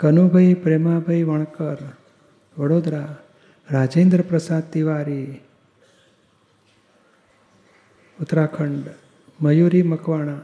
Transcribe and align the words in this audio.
કનુભાઈ 0.00 0.54
પ્રેમાભાઈ 0.54 1.22
વણકર 1.22 1.76
વડોદરા 2.58 3.14
રાજેન્દ્ર 3.72 4.22
પ્રસાદ 4.22 4.62
તિવારી 4.62 5.40
ઉત્તરાખંડ 8.20 8.86
મયુરી 9.42 9.82
મકવાણા. 9.82 10.38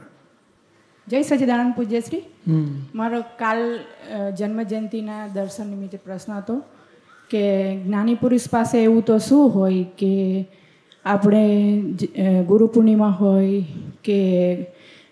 જય 1.08 1.22
સચિદાનંદ 1.22 1.74
પૂજ્યશ્રી. 1.74 2.20
શ્રી 2.20 2.84
મારો 2.94 3.22
કાલ 3.38 3.78
જન્મ 4.38 4.62
જયંતિના 4.62 5.28
દર્શન 5.28 5.66
નિમિત્તે 5.66 5.96
પ્રશ્ન 5.96 6.32
હતો 6.32 6.64
કે 7.30 7.42
જ્ઞાની 7.84 8.14
પુરુષ 8.14 8.48
પાસે 8.48 8.82
એવું 8.82 9.02
તો 9.02 9.18
શું 9.18 9.50
હોય 9.50 9.84
કે 9.84 10.46
આપણે 11.04 12.42
ગુરુ 12.42 12.66
પૂર્ણિમા 12.66 13.10
હોય 13.10 13.64
કે 14.04 14.20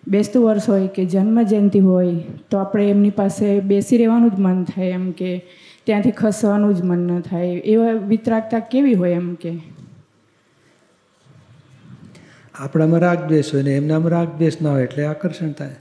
બેસતું 0.09 0.45
વર્ષ 0.45 0.69
હોય 0.69 0.89
કે 0.89 1.05
જન્મ 1.05 1.43
જયંતિ 1.43 1.81
હોય 1.81 2.15
તો 2.51 2.59
આપણે 2.59 2.91
એમની 2.91 3.11
પાસે 3.11 3.61
બેસી 3.61 3.97
રહેવાનું 3.97 4.31
જ 4.31 4.41
મન 4.41 4.65
થાય 4.65 4.89
એમ 4.89 5.11
કે 5.13 5.45
ત્યાંથી 5.87 6.11
ખસવાનું 6.11 6.75
જ 6.75 6.83
મન 6.83 6.99
ન 6.99 7.21
થાય. 7.21 7.47
એવા 7.47 7.93
વિતરાગતા 7.93 8.59
કેવી 8.59 8.95
હોય 8.95 9.11
એમ 9.11 9.35
કે? 9.35 9.53
આપણામાં 12.55 13.01
રાગ 13.01 13.29
દ્વેષ 13.29 13.55
હોય 13.55 13.63
ને 13.63 13.77
એમનામાં 13.77 14.11
રાગ 14.11 14.29
દ્વેષ 14.39 14.61
ના 14.61 14.73
હોય 14.73 14.83
એટલે 14.83 15.05
આકર્ષણ 15.05 15.53
થાય. 15.53 15.77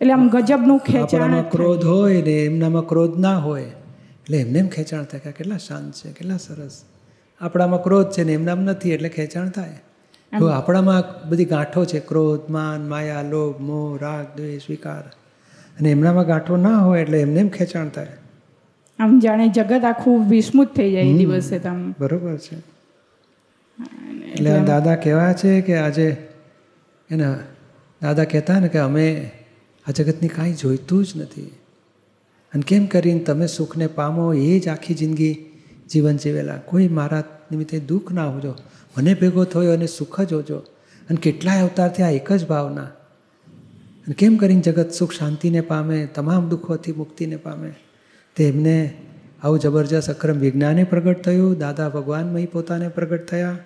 એટલે 0.00 0.12
આમ 0.12 0.28
ગજબનું 0.28 0.78
ખેંચાણ 0.78 1.42
ક્રોધ 1.42 1.84
હોય 1.84 2.22
ને 2.22 2.44
એમનામાં 2.44 2.86
ક્રોધ 2.86 3.18
ના 3.18 3.38
હોય 3.38 3.62
એટલે 3.62 4.38
એમને 4.38 4.58
એમ 4.58 4.68
ખેંચાણ 4.68 5.04
થાય 5.04 5.20
કે 5.20 5.32
કેટલા 5.32 5.56
શાંત 5.56 5.92
છે 5.92 6.12
કેટલા 6.12 6.36
સરસ. 6.36 6.84
આપણામાં 7.40 7.82
ક્રોધ 7.82 8.10
છે 8.10 8.24
ને 8.24 8.32
એમનામાં 8.32 8.64
નથી 8.64 8.92
એટલે 8.92 9.08
ખેંચાણ 9.08 9.48
થાય. 9.48 9.80
જો 10.32 10.46
આપણામાં 10.46 11.28
બધી 11.28 11.44
ગાંઠો 11.44 11.84
છે 11.84 12.00
ક્રોધ 12.00 12.40
માન 12.50 12.88
માયા 12.88 13.22
લોભ 13.22 13.60
મોહ 13.60 13.98
રાગ 14.02 14.36
દ્વેષ 14.36 14.62
વિકાર. 14.70 15.00
અને 15.78 15.90
એમનામાં 15.90 16.26
ગાંઠો 16.26 16.56
ના 16.56 16.78
હોય 16.78 17.02
એટલે 17.02 17.20
એમને 17.20 17.40
એમ 17.40 17.48
ખેંચાણ 17.48 17.88
થાય. 17.88 18.06
આમ 18.98 19.20
જાણે 19.20 19.48
જગત 19.48 19.84
આખું 19.84 20.28
વિસ્મૃત 20.28 20.74
થઈ 20.74 20.92
જાય 20.92 21.02
એ 21.02 21.18
દિવસે 21.18 21.58
તમ 21.58 21.94
બરોબર 21.98 22.36
છે. 22.36 22.56
એટલે 24.32 24.60
દાદા 24.64 24.94
કહેવા 24.94 25.32
છે 25.32 25.60
કે 25.60 25.76
આજે 25.76 26.28
એના 27.10 27.34
દાદા 28.02 28.24
કહેતા 28.24 28.60
ને 28.60 28.68
કે 28.68 28.78
અમે 28.78 29.30
આ 29.88 29.90
જગતની 29.90 30.28
કાંઈ 30.28 30.52
જોઈતું 30.52 31.04
જ 31.04 31.12
નથી. 31.16 31.50
અને 32.52 32.62
કેમ 32.66 32.86
કરીને 32.86 33.20
તમે 33.20 33.46
સુખને 33.46 33.86
પામો 33.86 34.34
એ 34.34 34.58
જ 34.58 34.68
આખી 34.68 34.94
જિંદગી 34.94 35.44
જીવન 35.90 36.16
જીવેલા. 36.16 36.56
કોઈ 36.56 36.88
મારા 36.88 37.22
નિમિત્તે 37.50 37.80
દુઃખ 37.80 38.12
ના 38.12 38.26
હોજો. 38.26 38.54
મને 38.98 39.14
ભેગો 39.14 39.44
થયો 39.44 39.72
અને 39.72 39.86
સુખ 39.86 40.20
જ 40.20 40.32
હોજો. 40.32 40.58
અને 40.58 41.16
કેટલાય 41.16 41.62
અવતારથી 41.62 42.02
આ 42.02 42.10
એક 42.10 42.32
જ 42.32 42.46
ભાવના. 42.46 42.82
અને 42.82 44.14
કેમ 44.14 44.36
કરીને 44.36 44.60
જગત 44.60 44.90
સુખ 44.90 45.12
શાંતિને 45.12 45.60
પામે, 45.60 46.06
તમામ 46.06 46.48
દુઃખોથી 46.48 46.92
મુક્તિને 46.92 47.36
પામે? 47.36 47.74
તે 48.36 48.48
એમને 48.48 48.94
આવું 49.42 49.58
જબરજસ્ત 49.58 50.10
અક્રમ 50.10 50.38
વિજ્ઞાને 50.38 50.84
પ્રગટ 50.84 51.22
થયું, 51.22 51.58
દાદા 51.58 51.88
ભગવાનમય 51.88 52.46
પોતાને 52.46 52.88
પ્રગટ 52.88 53.26
થયા 53.26 53.58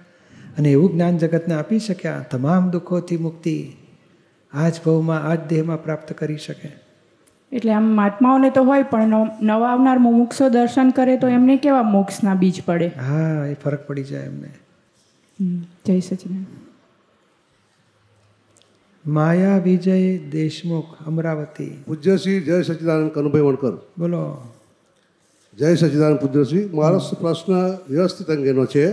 અને 0.58 0.70
એવું 0.70 0.92
જ્ઞાન 0.92 1.18
જગતને 1.18 1.54
આપી 1.54 1.78
શક્યા, 1.78 2.24
તમામ 2.30 2.70
દુઃખોથી 2.70 3.16
મુક્તિ 3.16 3.72
આ 4.52 4.68
જ 4.68 4.72
ભવમાં 4.86 5.22
આ 5.22 5.34
જ 5.34 5.38
દેહમાં 5.48 5.84
પ્રાપ્ત 5.84 6.12
કરી 6.12 6.36
શકે. 6.36 6.81
એટલે 7.52 7.72
આમ 7.72 7.84
મહાત્માઓને 7.96 8.50
તો 8.50 8.62
હોય 8.64 8.82
પણ 8.82 9.08
નવા 9.42 9.68
આવનાર 9.68 9.98
મુમુક્ષો 9.98 10.48
દર્શન 10.48 10.90
કરે 10.90 11.16
તો 11.16 11.28
એમને 11.28 11.56
કેવા 11.56 11.82
મોક્ષના 11.82 12.34
બીજ 12.34 12.62
પડે? 12.64 12.86
હા 12.86 13.46
એ 13.46 13.54
ફરક 13.54 13.86
પડી 13.86 14.04
જાય 14.04 14.24
એમને. 14.24 14.50
જય 15.86 16.00
સચિન 16.00 16.44
માયા 19.06 19.56
વિજય 19.56 20.18
દેશમુખ 20.30 21.06
અમરાવતી. 21.06 21.70
પૂજ્યશ્રી 21.86 22.40
જય 22.40 22.62
સચિદાનંદ 22.62 23.10
કનુભાઈ 23.10 23.40
વણકર. 23.40 23.72
બોલો. 23.98 24.22
જય 25.58 25.74
સચિદાનંદ 25.74 26.18
પૂજ્યશ્રી. 26.18 26.64
મારો 26.74 26.98
પ્રશ્ન 27.20 27.52
વ્યવસ્થિત 27.90 28.30
અંગેનો 28.30 28.64
છે 28.66 28.92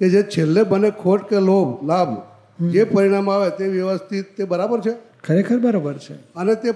કે 0.00 0.08
જે 0.10 0.22
છેલ્લે 0.22 0.62
બને 0.62 0.90
ખોટ 1.02 1.28
કે 1.28 1.40
લોભ 1.40 1.86
લાભ 1.86 2.10
જે 2.62 2.84
પરિણામ 2.84 3.30
આવે 3.30 3.50
તે 3.50 3.64
વ્યવસ્થિત 3.68 4.36
તે 4.36 4.44
બરાબર 4.44 4.80
છે? 4.80 4.94
ખરેખર 5.24 5.58
બરાબર 5.58 5.94
છે. 5.98 6.14
અને 6.14 6.54
તે 6.54 6.70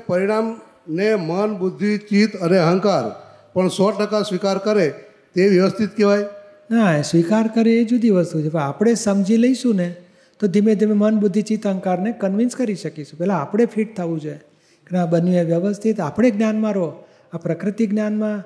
પરિણામને 0.88 1.14
મન, 1.14 1.58
બુદ્ધિ, 1.58 1.98
ચિત્ત 1.98 2.36
અને 2.36 2.58
અહંકાર 2.58 3.32
પણ 3.54 3.68
સો 3.68 3.90
ટકા 3.90 4.22
સ્વીકાર 4.22 4.58
કરે 4.58 4.94
તે 5.34 5.48
વ્યવસ્થિત 5.48 5.96
કહેવાય? 5.96 6.24
ના 6.70 7.02
સ્વીકાર 7.02 7.50
કરે 7.54 7.72
એ 7.72 7.84
જુદી 7.84 8.10
વસ્તુ 8.10 8.42
છે. 8.42 8.48
પણ 8.48 8.60
આપણે 8.60 8.94
સમજી 8.94 9.36
લઈશું 9.36 9.76
ને, 9.76 9.94
તો 10.40 10.46
ધીમે 10.46 10.74
ધીમે 10.74 10.92
મન, 10.92 11.18
બુદ્ધિ, 11.18 11.42
ચિત્ત, 11.42 11.66
અહંકારને 11.66 12.12
કન્વિન્સ 12.12 12.56
કરી 12.56 12.74
શકીશું. 12.74 13.18
પહેલાં 13.18 13.40
આપણે 13.40 13.66
ફિટ 13.66 13.96
થવું 13.96 14.20
જોઈએ. 14.20 14.40
કે 14.86 14.96
ના 14.96 15.06
બન્યું 15.06 15.46
વ્યવસ્થિત. 15.46 16.00
આપણે 16.00 16.30
જ્ઞાનમાં 16.30 16.72
રહો. 16.72 17.04
આ 17.32 17.36
પ્રકૃતિ 17.36 17.86
જ્ઞાનમાં 17.86 18.42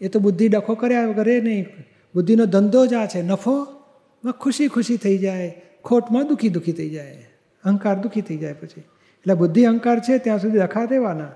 એ 0.00 0.08
તો 0.08 0.20
બુદ્ધિ 0.20 0.48
ડખો 0.48 0.74
કર્યા 0.74 1.12
કરે 1.12 1.40
નહીં. 1.40 1.66
બુદ્ધિનો 2.14 2.46
ધંધો 2.46 2.86
જ 2.86 2.94
આ 2.94 3.06
છે. 3.06 3.22
નફોમાં 3.22 4.32
ખુશી 4.32 4.68
ખુશી 4.68 4.96
થઈ 4.96 5.18
જાય. 5.18 5.62
ખોટમાં 5.84 6.28
દુઃખી 6.28 6.48
દુઃખી 6.48 6.72
થઈ 6.72 6.90
જાય. 6.90 7.26
અહંકાર 7.64 7.98
દુઃખી 7.98 8.20
થઈ 8.20 8.36
જાય 8.36 8.52
પછી. 8.52 8.80
એટલે 8.80 9.34
બુદ્ધિ, 9.34 9.64
અહંકાર 9.64 10.00
છે, 10.00 10.18
ત્યાં 10.18 10.38
સુધી 10.38 10.58
દખા 10.58 10.84
દેવાના 10.84 11.28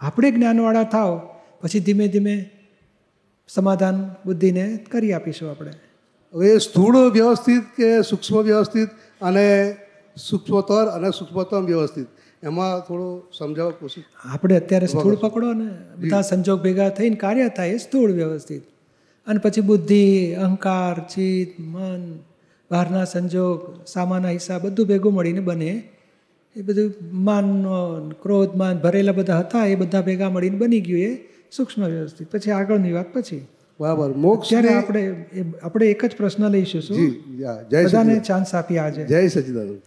આપણે 0.00 0.30
જ્ઞાનવાળા 0.30 0.82
થાવ 0.82 1.20
પછી 1.60 1.80
ધીમે 1.80 2.08
ધીમે 2.08 2.50
સમાધાન 3.48 4.14
બુદ્ધિને 4.26 4.76
કરી 4.76 5.12
આપીશું 5.12 5.50
આપણે. 5.50 5.70
હવે 6.34 6.58
સ્થૂળ 6.58 6.96
વ્યવસ્થિત 6.96 7.62
કે 7.76 8.02
સૂક્ષ્મ 8.02 8.42
વ્યવસ્થિત 8.42 8.88
અને 9.22 9.76
સૂક્ષ્મતર 10.16 10.86
અને 10.86 11.10
સૂક્ષ્મતમ 11.10 11.66
વ્યવસ્થિત? 11.66 12.06
એમાં 12.42 12.80
થોડું 12.80 13.22
સમજાવવા 13.38 13.70
કોશિશ. 13.70 14.04
આપણે 14.24 14.56
અત્યારે 14.56 14.86
સ્થૂળ 14.86 15.14
પકડો 15.14 15.52
ને 15.52 15.68
બધા 15.96 16.20
સંજોગ 16.20 16.62
ભેગા 16.62 16.88
થઈને 16.88 17.16
કાર્ય 17.16 17.48
થાય 17.48 17.68
એ 17.68 17.76
સ્થૂળ 17.76 18.10
વ્યવસ્થિત. 18.10 18.62
અને 19.26 19.38
પછી 19.38 19.60
બુદ્ધિ 19.60 20.34
અહંકાર 20.34 20.98
ચિત્ત 20.98 21.60
મન 21.60 22.18
બહારના 22.70 23.04
સંજોગ 23.04 23.84
સામાના 23.86 24.28
હિસાબ 24.28 24.62
બધું 24.62 24.86
ભેગું 24.86 25.14
મળીને 25.14 25.40
બને 25.40 25.88
એ 26.56 26.62
બધું 26.62 26.92
માનનો 27.12 28.10
ક્રોધ 28.22 28.56
માન 28.56 28.78
ભરેલા 28.78 29.12
બધા 29.12 29.38
હતા 29.38 29.66
એ 29.66 29.74
બધા 29.74 30.00
ભેગા 30.00 30.30
મળીને 30.30 30.58
બની 30.58 30.80
ગયું 30.80 31.00
એ 31.00 31.18
સૂક્ષ્મ 31.52 31.86
વ્યવસ્થિત. 31.86 32.30
પછી 32.30 32.50
આગળની 32.50 32.92
વાત 32.92 33.14
પછી. 33.14 33.46
બરાબર. 33.80 34.12
મોક્ષ 34.12 34.50
જ્યારે 34.50 34.74
આપણે 34.74 35.24
આપણે 35.62 35.90
એક 35.90 36.04
જ 36.04 36.16
પ્રશ્ન 36.16 36.48
લઈશું 36.48 36.82
શું? 36.82 37.14
બધાને 37.84 38.18
ચાન્સ 38.18 38.54
આપી 38.54 38.78
આજે. 38.78 39.06
જય 39.06 39.28
સચિદાનંદ. 39.28 39.78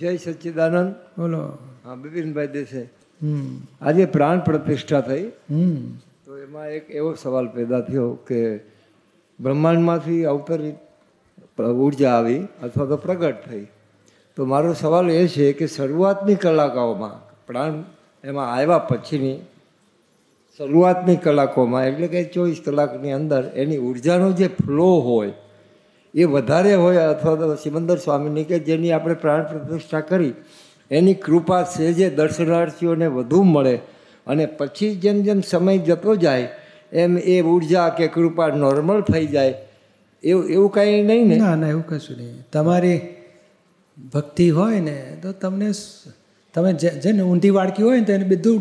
જય 0.00 0.16
સચ્ચિદાનંદ 0.16 0.92
બોલો. 0.92 1.58
હા 1.84 1.94
બિપિનભાઈ 1.94 2.46
દેસે 2.46 2.82
હમ. 3.22 3.60
આજે 3.80 4.04
પ્રાણ 4.06 4.40
પ્રતિષ્ઠા 4.40 5.00
થઈ. 5.00 5.22
હમ. 5.50 5.74
તો 6.24 6.38
એમાં 6.38 6.68
એક 6.68 6.90
એવો 6.90 7.14
સવાલ 7.14 7.48
પેદા 7.48 7.80
થયો 7.80 8.12
કે 8.12 8.56
બ્રહ્માંડમાંથી 9.40 10.24
અવતરિત 10.24 10.74
ઊર્જા 11.62 12.10
આવી 12.10 12.38
અથવા 12.62 12.86
તો 12.86 12.96
પ્રગટ 12.96 13.36
થઈ. 13.48 13.66
તો 14.36 14.44
મારો 14.44 14.74
સવાલ 14.74 15.10
એ 15.10 15.28
છે 15.28 15.52
કે 15.52 15.66
શરૂઆતની 15.66 16.34
કલાકોમાં 16.34 17.18
પ્રાણ 17.46 17.84
એમાં 18.24 18.54
આવ્યા 18.54 18.78
પછીની 18.78 19.38
શરૂઆતની 20.58 21.16
કલાકોમાં, 21.16 21.86
એટલે 21.86 22.06
કે 22.06 22.24
ચોવીસ 22.24 22.60
કલાકની 22.64 23.12
અંદર 23.12 23.42
એની 23.54 23.76
ઉર્જાનો 23.76 24.32
જે 24.32 24.48
ફ્લો 24.48 25.00
હોય, 25.00 25.32
એ 26.14 26.24
વધારે 26.24 26.74
હોય 26.74 26.98
અથવા 26.98 27.36
તો 27.36 27.56
સિમંદર 27.56 27.96
સ્વામીની 27.96 28.44
કે 28.44 28.58
જેની 28.58 28.92
આપણે 28.92 29.14
પ્રાણ 29.14 29.42
પ્રતિષ્ઠા 29.42 30.00
કરી, 30.00 30.34
એની 30.90 31.14
કૃપા 31.14 31.62
છે 31.64 31.92
જે 31.92 32.10
દર્શનાર્થીઓને 32.10 33.06
વધુ 33.06 33.42
મળે 33.42 33.80
અને 34.26 34.46
પછી 34.46 34.96
જેમ 34.96 35.22
જેમ 35.22 35.40
સમય 35.40 35.78
જતો 35.78 36.16
જાય, 36.16 36.48
એમ 36.92 37.18
એ 37.18 37.42
ઊર્જા 37.42 37.88
કે 37.88 38.08
કૃપા 38.08 38.48
નોર્મલ 38.48 39.00
થઈ 39.00 39.26
જાય, 39.26 39.54
એવું 40.22 40.48
એવું 40.48 40.70
કાંઈ 40.72 41.02
નહીં 41.02 41.28
ને? 41.28 41.36
ના 41.36 41.56
ના, 41.56 41.68
એવું 41.68 41.86
કશું 41.86 42.16
નહીં. 42.16 42.46
તમારી 42.52 43.00
ભક્તિ 43.96 44.50
હોય 44.50 44.80
ને 44.80 44.96
તો 45.22 45.32
તમને 45.32 45.70
તમે 46.54 46.72
જે 46.72 46.90
જેને 46.90 47.22
ઊંધી 47.22 47.50
વાડકી 47.50 47.82
હોય 47.82 48.00
ને 48.00 48.04
તો 48.04 48.12
એને 48.12 48.24
બધું 48.24 48.60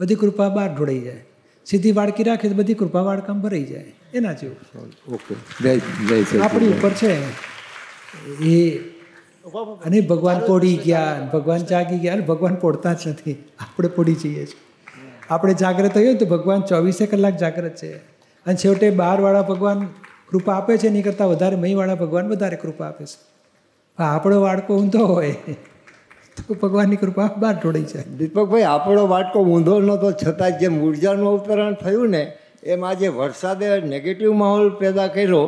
બધી 0.00 0.14
કૃપા 0.14 0.48
બહાર 0.48 0.74
ઢોળાઈ 0.76 1.00
જાય. 1.00 1.24
સીધી 1.66 1.92
વાડકી 1.92 2.22
રાખે 2.22 2.48
તો 2.48 2.54
બધી 2.54 2.74
કૃપા 2.74 3.02
વાડકામ 3.02 3.40
ભરાઈ 3.40 3.64
જાય. 3.64 3.92
એના 4.14 4.32
જેવું. 4.32 5.14
ઓકે 5.14 6.38
આપણી 6.38 6.68
ઉપર 6.68 6.90
છે. 6.90 7.12
એ 8.44 8.78
અને 9.84 10.00
ભગવાન 10.00 10.38
પોડી 10.38 10.76
ગયા 10.76 11.28
ભગવાન 11.32 11.64
જાગી 11.64 11.98
ગયા 11.98 12.12
અને 12.14 12.22
ભગવાન 12.22 12.54
પોડતા 12.54 12.92
જ 12.92 13.08
નથી. 13.08 13.36
આપણે 13.60 13.88
પોડી 13.88 14.14
જઈએ 14.14 14.46
છીએ. 14.46 14.60
આપણે 15.30 15.54
જાગ્રત 15.54 15.96
હોઈએ 15.96 16.14
તો 16.14 16.26
ભગવાન 16.26 16.60
ચોવીસે 16.60 17.06
કલાક 17.06 17.36
જાગ્રત 17.36 17.76
છે. 17.76 17.92
અને 18.46 18.56
છેવટે 18.56 18.90
બહારવાળા 18.90 19.42
ભગવાન 19.42 19.86
કૃપા 20.30 20.54
આપે 20.54 20.78
છે 20.78 20.86
એની 20.86 21.02
કરતાં 21.02 21.28
વધારે 21.28 21.56
મહીવાળા 21.56 21.94
ભગવાન 21.94 22.28
વધારે 22.28 22.56
કૃપા 22.56 22.86
આપે 22.86 23.04
છે. 23.04 23.31
પણ 23.98 24.04
આપણો 24.04 24.40
વાડકો 24.40 24.76
ઊંધો 24.76 25.06
હોય 25.06 25.34
તો 26.36 26.54
ભગવાનની 26.54 26.96
કૃપા 26.96 27.30
બહાર 27.36 27.54
ઢોળી 27.54 27.82
જાય. 27.82 28.04
દીપકભાઈ 28.18 28.62
આપણો 28.62 29.02
વાટકો 29.06 29.38
ઊંધો 29.44 29.80
નહોતો 29.80 30.12
છતાં 30.12 30.58
જેમ 30.58 30.80
ઉર્જાનું 30.82 31.28
અવતરણ 31.28 31.74
થયું 31.74 32.10
ને 32.10 32.22
એમ 32.64 32.84
આજે 32.84 33.08
વરસાદે 33.08 33.66
નેગેટિવ 33.84 34.32
માહોલ 34.32 34.70
પેદા 34.70 35.06
કર્યો 35.06 35.44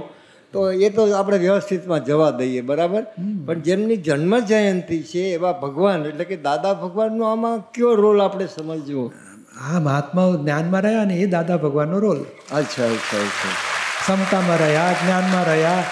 તો 0.52 0.70
એ 0.70 0.88
તો 0.88 1.02
આપણે 1.16 1.38
વ્યવસ્થિતમાં 1.38 2.04
જવા 2.04 2.30
દઈએ 2.30 2.60
બરાબર? 2.60 3.02
પણ 3.46 3.60
જેમની 3.60 3.96
જન્મ 3.96 4.34
જયંતિ 4.44 5.02
છે 5.02 5.22
એવા 5.32 5.52
ભગવાન 5.52 6.06
એટલે 6.06 6.24
કે 6.24 6.36
દાદા 6.36 6.74
ભગવાનનો 6.74 7.24
આમાં 7.24 7.58
કયો 7.72 7.94
રોલ 7.94 8.20
આપણે 8.20 8.46
સમજવો 8.46 9.12
આ 9.60 9.80
મહાત્માઓ 9.80 10.36
જ્ઞાનમાં 10.36 10.82
રહ્યા 10.82 11.04
ને 11.04 11.16
એ 11.16 11.26
દાદા 11.26 11.56
ભગવાનનો 11.56 11.98
રોલ. 11.98 12.20
અચ્છા 12.52 12.86
અચ્છા 12.86 13.26
અચ્છા. 13.26 13.54
ક્ષમતામાં 14.00 14.58
રહ્યા 14.58 14.92
જ્ઞાનમાં 14.92 15.44
રહ્યા 15.44 15.82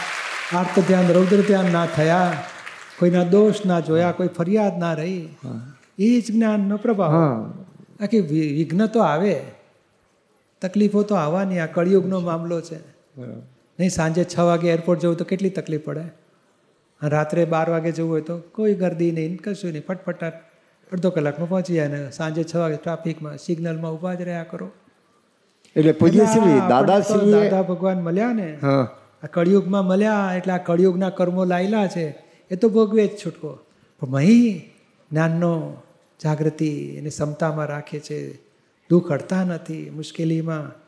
આર્ત 0.58 0.76
ધ્યાન 0.88 1.10
રૌદ્ર 1.16 1.40
ધ્યાન 1.48 1.70
ના 1.76 1.86
થયા 1.96 2.30
કોઈના 2.98 3.26
દોષ 3.34 3.60
ના 3.70 3.80
જોયા 3.88 4.12
કોઈ 4.18 4.32
ફરિયાદ 4.38 4.74
ના 4.84 4.94
રહી 4.94 5.22
એ 5.98 6.08
જ 6.20 6.26
જ્ઞાનનો 6.28 6.76
પ્રભાવ. 6.84 7.16
આખી 8.02 8.22
વિઘ્ન 8.58 8.86
તો 8.96 9.04
આવે 9.04 9.34
તકલીફો 10.62 11.04
તો 11.12 11.14
આવવાની 11.14 11.60
આ 11.64 11.70
કળિયુગનો 11.76 12.20
મામલો 12.28 12.60
છે. 12.68 12.78
નહીં 13.78 13.90
સાંજે 13.90 14.22
છ 14.24 14.36
વાગે 14.50 14.68
એરપોર્ટ 14.76 15.02
જવું 15.02 15.18
તો 15.22 15.30
કેટલી 15.32 15.54
તકલીફ 15.60 15.84
પડે? 15.88 16.06
રાત્રે 17.00 17.44
બાર 17.56 17.66
વાગે 17.70 17.90
જવું 17.92 18.14
હોય 18.14 18.28
તો 18.30 18.38
કોઈ 18.56 18.74
ગર્દી 18.74 19.12
નહીં 19.18 19.36
કશું 19.44 19.76
નહીં 19.76 19.86
ફટફટાટ 19.88 20.36
અડધો 20.92 21.10
કલાકમાં 21.10 21.48
પહોંચી 21.48 21.76
જાય 21.78 21.92
ને 21.96 22.00
સાંજે 22.18 22.42
છ 22.44 22.54
વાગે 22.64 22.78
ટ્રાફિકમાં 22.78 23.36
સિગ્નલમાં 23.38 23.92
ઊભા 23.92 24.14
જ 24.14 24.22
રહ્યા 24.30 24.48
કરો. 24.54 24.68
એટલે 25.76 25.92
દાદા 26.72 27.62
ભગવાન 27.70 27.98
મળ્યા 28.08 28.34
ને 28.40 28.48
હા. 28.62 28.82
આ 29.22 29.26
કળિયુગમાં 29.26 29.86
મળ્યા 29.86 30.34
એટલે 30.36 30.52
આ 30.52 30.58
કળિયુગના 30.58 31.10
કર્મો 31.10 31.44
લાયેલા 31.44 31.86
છે 31.86 32.18
એ 32.50 32.56
તો 32.56 32.68
ભોગવે 32.68 33.06
જ 33.06 33.10
છૂટકો. 33.10 33.58
પણ 34.00 34.08
મહી 34.08 34.70
જ્ઞાનનો 35.12 35.82
જાગૃતિ 36.24 36.94
એને 36.96 37.08
ક્ષમતામાં 37.08 37.66
રાખે 37.66 38.00
છે. 38.00 38.34
દુઃખ 38.90 39.12
અડતા 39.12 39.44
નથી 39.44 39.90
મુશ્કેલીમાં 39.90 40.82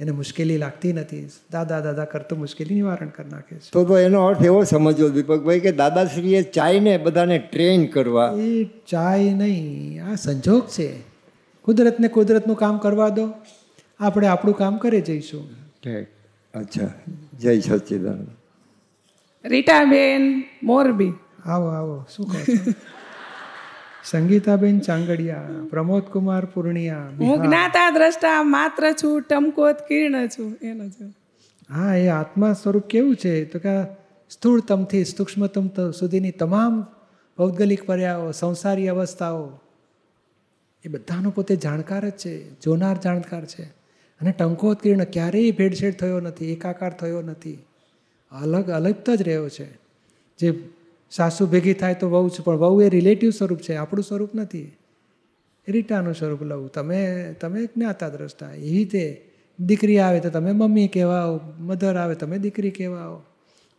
એને 0.00 0.10
મુશ્કેલી 0.10 0.56
લાગતી 0.56 0.92
નથી. 0.92 1.28
દાદા 1.50 1.80
દાદા 1.80 2.04
કરતો 2.04 2.36
મુશ્કેલી 2.36 2.74
નિવારણ 2.74 3.08
કરી 3.08 3.30
નાખે 3.30 3.56
છે. 3.56 3.70
તો 3.72 3.84
તો 3.84 3.98
એનો 3.98 4.26
અર્થ 4.26 4.44
એવો 4.44 4.64
સમજવો 4.64 5.08
દીપકભાઈ 5.08 5.60
કે 5.60 5.72
દાદાશ્રીએ 5.72 6.42
ચાઈને 6.42 6.98
બધાને 6.98 7.38
ટ્રેન 7.38 7.86
કરવા. 7.86 8.34
એ 8.38 8.64
ચાય 8.64 9.34
નહીં 9.34 10.04
આ 10.04 10.14
સંજોગ 10.14 10.66
છે. 10.66 11.00
કુદરતને 11.62 12.08
કુદરતનું 12.08 12.56
કામ 12.56 12.78
કરવા 12.78 13.08
દો. 13.08 13.32
આપણે 14.00 14.26
આપણું 14.26 14.54
કામ 14.54 14.76
કરે 14.76 15.00
જઈશું. 15.00 15.48
અચ્છા. 16.54 16.88
જય 17.38 17.60
સચિદાન 17.60 18.26
રીટાબેન 19.44 20.44
મોરબી. 20.62 21.12
આવો 21.44 21.66
આવો. 21.66 22.06
શું 22.16 22.26
કહો 22.26 22.40
છો? 22.40 22.72
સંગીતાબેન 24.04 24.78
ચાંગડિયા 24.78 25.48
પ્રમોદકુમાર 25.70 26.44
પૂર્ણિયા 26.44 27.08
હું 27.18 27.42
જ્ઞાતા 27.42 27.90
દ્રષ્ટા 27.90 28.42
માત્ર 28.42 28.92
છું 28.92 29.22
ટમકોત 29.22 29.76
કિર્ણ 29.88 30.26
છું. 30.26 30.58
એનો 30.62 30.88
છું. 30.88 31.14
હા 31.74 31.94
એ 31.94 32.08
આત્મા 32.08 32.52
સ્વરૂપ 32.52 32.82
કેવું 32.82 33.16
છે? 33.16 33.44
તો 33.44 33.58
કે 33.58 33.84
સ્થૂળતમથી 34.30 35.04
સૂક્ષ્મતમ 35.04 35.90
સુધીની 35.90 36.30
તમામ 36.30 36.82
ભૌગોલિક 37.38 37.86
પર્યાઓ 37.86 38.30
સંસારી 38.30 38.88
અવસ્થાઓ 38.88 39.60
એ 40.84 40.88
બધાનો 40.88 41.30
પોતે 41.30 41.56
જાણકાર 41.56 42.08
જ 42.08 42.12
છે 42.12 42.60
જોનાર 42.60 42.96
જાણકાર 42.96 43.44
છે. 43.44 43.79
અને 44.20 44.32
ટંકોત્કીર્ણ 44.32 45.04
ક્યારેય 45.04 45.50
ભેળસેળ 45.50 45.92
થયો 45.92 46.20
નથી, 46.20 46.52
એકાકાર 46.52 46.92
થયો 46.92 47.22
નથી. 47.22 47.58
અલગ 48.32 48.70
અલગ 48.70 48.94
જ 49.16 49.22
રહ્યો 49.22 49.48
છે. 49.48 49.74
જે 50.38 50.68
સાસુ 51.10 51.46
ભેગી 51.46 51.74
થાય 51.74 51.94
તો 51.94 52.10
વહુ 52.10 52.28
છે, 52.28 52.42
પણ 52.42 52.56
વહુ 52.56 52.82
એ 52.82 52.88
રિલેટિવ 52.88 53.30
સ્વરૂપ 53.30 53.58
છે, 53.58 53.74
આપણું 53.74 54.04
સ્વરૂપ 54.04 54.34
નથી. 54.34 54.76
રીટાનું 55.68 56.14
સ્વરૂપ 56.14 56.42
લઉં. 56.42 56.72
તમે 56.72 57.34
તમે 57.40 57.66
જ્ઞાતા 57.66 58.08
દ્રષ્ટા 58.08 58.52
એવી 58.52 58.70
રીતે 58.70 59.24
દીકરી 59.60 59.98
આવે 59.98 60.20
તો 60.20 60.30
તમે 60.30 60.52
મમ્મી 60.52 60.88
કહેવાઓ, 60.88 61.40
મધર 61.58 61.96
આવે 61.96 62.14
તમે 62.14 62.38
દીકરી 62.38 62.70
કહેવાઓ. 62.70 63.22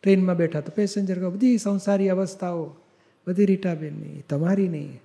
ટ્રેનમાં 0.04 0.36
બેઠા 0.36 0.62
તો 0.62 0.72
પેસેન્જર 0.76 1.20
કહો 1.20 1.30
બધી 1.30 1.58
સંસારી 1.58 2.10
અવસ્થાઓ. 2.10 2.76
બધી 3.28 3.46
રીટાબેનની. 3.46 4.24
તમારી 4.30 4.68
નહીં. 4.68 5.00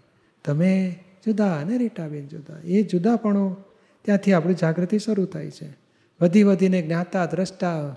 તમે 0.45 0.99
જુદા 1.27 1.53
અને 1.53 1.79
રીટાબેન 1.79 2.29
જુદા. 2.29 2.57
એ 2.65 2.83
જુદાપણું 2.83 3.57
ત્યાંથી 4.07 4.33
આપણી 4.33 4.55
જાગૃતિ 4.55 4.99
શરૂ 4.99 5.25
થાય 5.25 5.51
છે. 5.51 5.77
વધી 6.21 6.43
વધીને 6.43 6.83
જ્ઞાતા 6.83 7.27
દ્રષ્ટા 7.27 7.97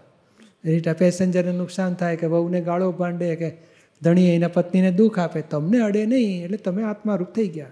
રીટા 0.66 0.94
પેસેન્જરને 0.94 1.52
નુકસાન 1.52 1.94
થાય 1.94 2.18
કે 2.18 2.28
વહુને 2.28 2.62
ગાળો 2.62 2.92
ભાંડે 2.92 3.36
કે 3.36 3.52
ધણી 4.02 4.36
એના 4.36 4.48
પત્નીને 4.48 4.92
દુઃખ 4.92 5.20
આપે 5.20 5.42
તમને 5.42 5.80
અડે 5.80 6.06
નહીં 6.06 6.44
એટલે 6.44 6.58
તમે 6.58 6.84
આત્મારૂપ 6.84 7.28
થઈ 7.28 7.48
ગયા. 7.48 7.66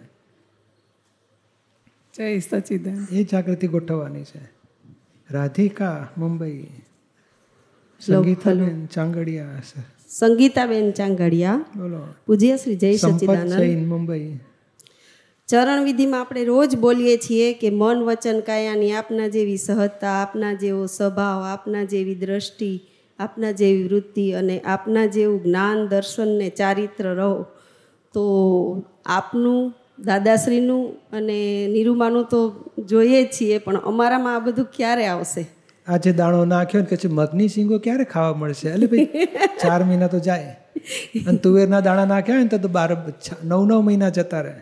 જય 2.18 2.40
સચિદાન 2.40 3.08
એ 3.12 3.24
જાગૃતિ 3.24 3.68
ગોઠવવાની 3.68 4.24
છે. 4.24 4.40
રાધિકા 5.32 6.08
મુંબઈ. 6.18 6.68
સંગીતાબેન 8.00 8.86
ચાંગડિયા. 8.86 9.62
સંગીતાબેન 10.10 10.92
ચાંગડિયા. 10.92 11.66
બોલો. 11.76 12.14
પૂજ્ય 12.28 12.58
શ્રી 12.58 12.76
જય 12.76 12.96
સચિદાનંદ. 12.96 13.88
મુંબઈ. 13.88 14.40
ચરણ 15.50 15.84
વિધિમાં 15.84 16.22
આપણે 16.22 16.44
રોજ 16.44 16.76
બોલીએ 16.76 17.18
છીએ 17.18 17.54
કે 17.54 17.70
મન 17.70 18.02
વચન 18.04 18.40
કાયાની 18.40 18.92
આપના 18.92 19.28
જેવી 19.28 19.58
સહજતા, 19.58 20.12
આપના 20.12 20.54
જેવો 20.54 20.86
સ્વભાવ, 20.86 21.44
આપના 21.44 21.84
જેવી 21.84 22.16
દ્રષ્ટિ, 22.16 22.82
આપના 23.20 23.52
જેવી 23.52 23.84
વૃત્તિ 23.84 24.32
અને 24.32 24.60
આપના 24.60 25.06
જેવું 25.06 25.44
જ્ઞાન, 25.44 25.88
દર્શન 25.88 26.28
ને 26.28 26.50
ચારિત્ર 26.50 27.04
રહો. 27.04 27.46
તો 28.14 28.26
આપનું, 29.06 29.74
દાદાશ્રીનું 30.00 30.94
અને 31.12 31.68
નિરૂમાનું 31.68 32.24
તો 32.24 32.72
જોઈએ 32.86 33.24
જ 33.24 33.32
છીએ, 33.32 33.58
પણ 33.58 33.76
અમારામાં 33.76 34.36
આ 34.36 34.40
બધું 34.40 34.66
ક્યારે 34.66 35.06
આવશે? 35.06 35.48
આજે 35.88 36.12
દાણો 36.12 36.46
નાખ્યો 36.46 36.82
ને 36.82 36.96
કે 36.96 37.08
મગની 37.08 37.48
સિંગો 37.48 37.80
ક્યારે 37.80 38.04
ખાવા 38.04 38.34
મળશે? 38.34 38.70
એટલે 38.70 38.88
ભાઈ, 38.88 39.26
ચાર 39.64 39.84
મહિના 39.84 40.08
તો 40.08 40.20
જાય. 40.20 40.56
અને 41.28 41.38
તુવેરના 41.38 41.80
દાણા 41.80 42.06
નાખ્યા 42.06 42.36
હોય 42.36 42.44
ને 42.44 42.58
તો 42.58 42.68
બાર 42.68 42.92
નવ 43.44 43.66
નવ 43.66 43.82
મહિના 43.82 44.10
જતા 44.10 44.42
રહે. 44.42 44.62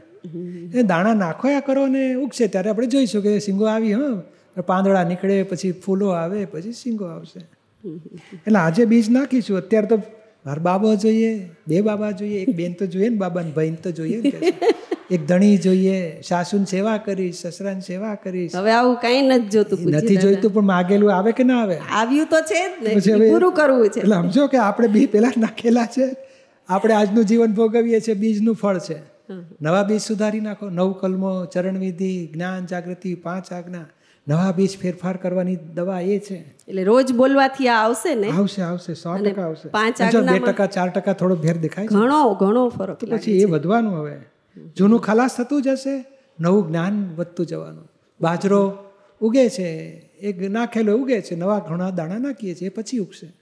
એ 0.80 0.84
દાણા 0.84 1.14
નાખોયા 1.14 1.60
કરો 1.60 1.88
ને 1.88 2.04
ઉગશે 2.16 2.48
ત્યારે 2.48 2.70
આપણે 2.70 2.88
જોઈશું 2.88 3.24
કે 3.24 3.40
સિંગો 3.40 3.66
આવી 3.66 3.94
હા. 3.94 4.16
પાંદડા 4.68 5.04
નીકળે 5.04 5.44
પછી 5.44 5.72
ફૂલો 5.72 6.10
આવે 6.10 6.46
પછી 6.46 6.74
સિંગો 6.74 7.06
આવશે. 7.06 7.40
એટલે 8.48 8.60
આજે 8.60 8.86
બીજ 8.86 9.10
નાખીશું. 9.10 9.58
અત્યારે 9.58 9.88
તો 9.88 9.98
મારા 10.46 10.62
બાબા 10.62 10.96
જોઈએ 10.96 11.50
બે 11.68 11.82
બાબા 11.82 12.12
જોઈએ. 12.12 12.42
એક 12.42 12.56
બેન 12.56 12.74
તો 12.74 12.86
જોઈએ 12.86 13.10
ને 13.10 13.16
બાબાને 13.16 13.52
ભાઈને 13.52 13.76
તો 13.76 13.92
જોઈએ 13.92 14.22
ને 14.22 14.32
એક 15.12 15.26
ધણી 15.28 15.58
જોઈએ 15.58 16.22
સાસુની 16.28 16.66
સેવા 16.66 16.98
કરીશ 16.98 17.36
સસરાની 17.36 17.82
સેવા 17.82 18.16
કરીશ. 18.16 18.56
હવે 18.56 18.72
આવું 18.72 18.96
કઈ 18.96 19.22
નથી 19.22 19.50
જોતું 19.50 19.80
નથી 19.92 20.16
જોઈતું 20.16 20.54
પણ 20.54 20.62
માગેલું 20.62 21.16
આવે 21.16 21.32
કે 21.32 21.44
ના 21.44 21.62
આવે? 21.62 21.78
આવ્યું 21.92 22.28
તો 22.28 22.42
છે 22.42 22.62
જ 22.84 23.18
ને 23.18 23.30
પૂરું 23.30 23.54
કરવું 23.54 23.90
છે. 23.90 24.00
એટલે 24.00 24.16
સમજો 24.16 24.48
કે 24.48 24.58
આપણે 24.58 24.88
બી 24.88 25.06
પેલા 25.06 25.32
નાખેલા 25.38 25.86
છે. 25.86 26.08
આપણે 26.70 26.94
આજનું 26.94 27.26
જીવન 27.26 27.52
ભોગવીએ 27.54 28.00
છીએ 28.00 28.14
બીજનું 28.14 28.56
ફળ 28.56 28.80
છે. 28.80 29.15
નવા 29.62 29.84
બીજ 29.84 30.02
સુધારી 30.02 30.40
નાખો. 30.40 30.70
નવ 30.70 30.92
કલમો 30.92 31.46
ચરણવિધિ 31.46 32.30
જ્ઞાન 32.34 32.66
જાગૃતિ 32.66 33.16
પાંચ 33.16 33.54
આજ્ઞા. 33.54 33.86
નવા 34.28 34.52
બીજ 34.52 34.78
ફેરફાર 34.78 35.18
કરવાની 35.18 35.56
દવા 35.56 36.00
એ 36.00 36.20
છે. 36.20 36.56
એટલે 36.68 36.84
રોજ 36.84 37.14
બોલવાથી 37.14 37.68
આ 37.68 37.76
આવશે 37.76 38.16
ને? 38.16 38.28
આવશે 38.28 38.62
આવશે 38.62 38.94
સો 38.94 39.18
ટકા 39.18 39.42
આવશે. 39.42 39.70
પાંચ 39.70 40.02
બે 40.16 40.40
ટકા 40.40 40.66
ચાર 40.66 40.90
ટકા 40.90 41.14
થોડો 41.14 41.36
ભેર 41.36 41.58
દેખાય 41.58 41.86
ઘણો 41.86 42.34
ઘણો 42.34 42.70
ફરક 42.70 42.98
પછી 43.06 43.40
એ 43.42 43.46
વધવાનું 43.46 43.98
હવે. 43.98 44.18
જૂનું 44.78 45.00
ખલાસ 45.00 45.38
થતું 45.38 45.62
જશે 45.62 46.06
નવું 46.40 46.68
જ્ઞાન 46.68 47.14
વધતું 47.16 47.46
જવાનું. 47.46 47.92
બાજરો 48.22 48.78
ઉગે 49.22 49.50
છે 49.50 49.70
એક 50.20 50.42
નાખેલો 50.42 50.98
ઉગે 50.98 51.22
છે 51.22 51.36
નવા 51.36 51.60
ઘણા 51.60 51.90
દાણા 51.90 52.18
નાખીએ 52.18 52.56
છીએ 52.56 52.70
પછી 52.70 52.98
ઉગશે. 52.98 53.34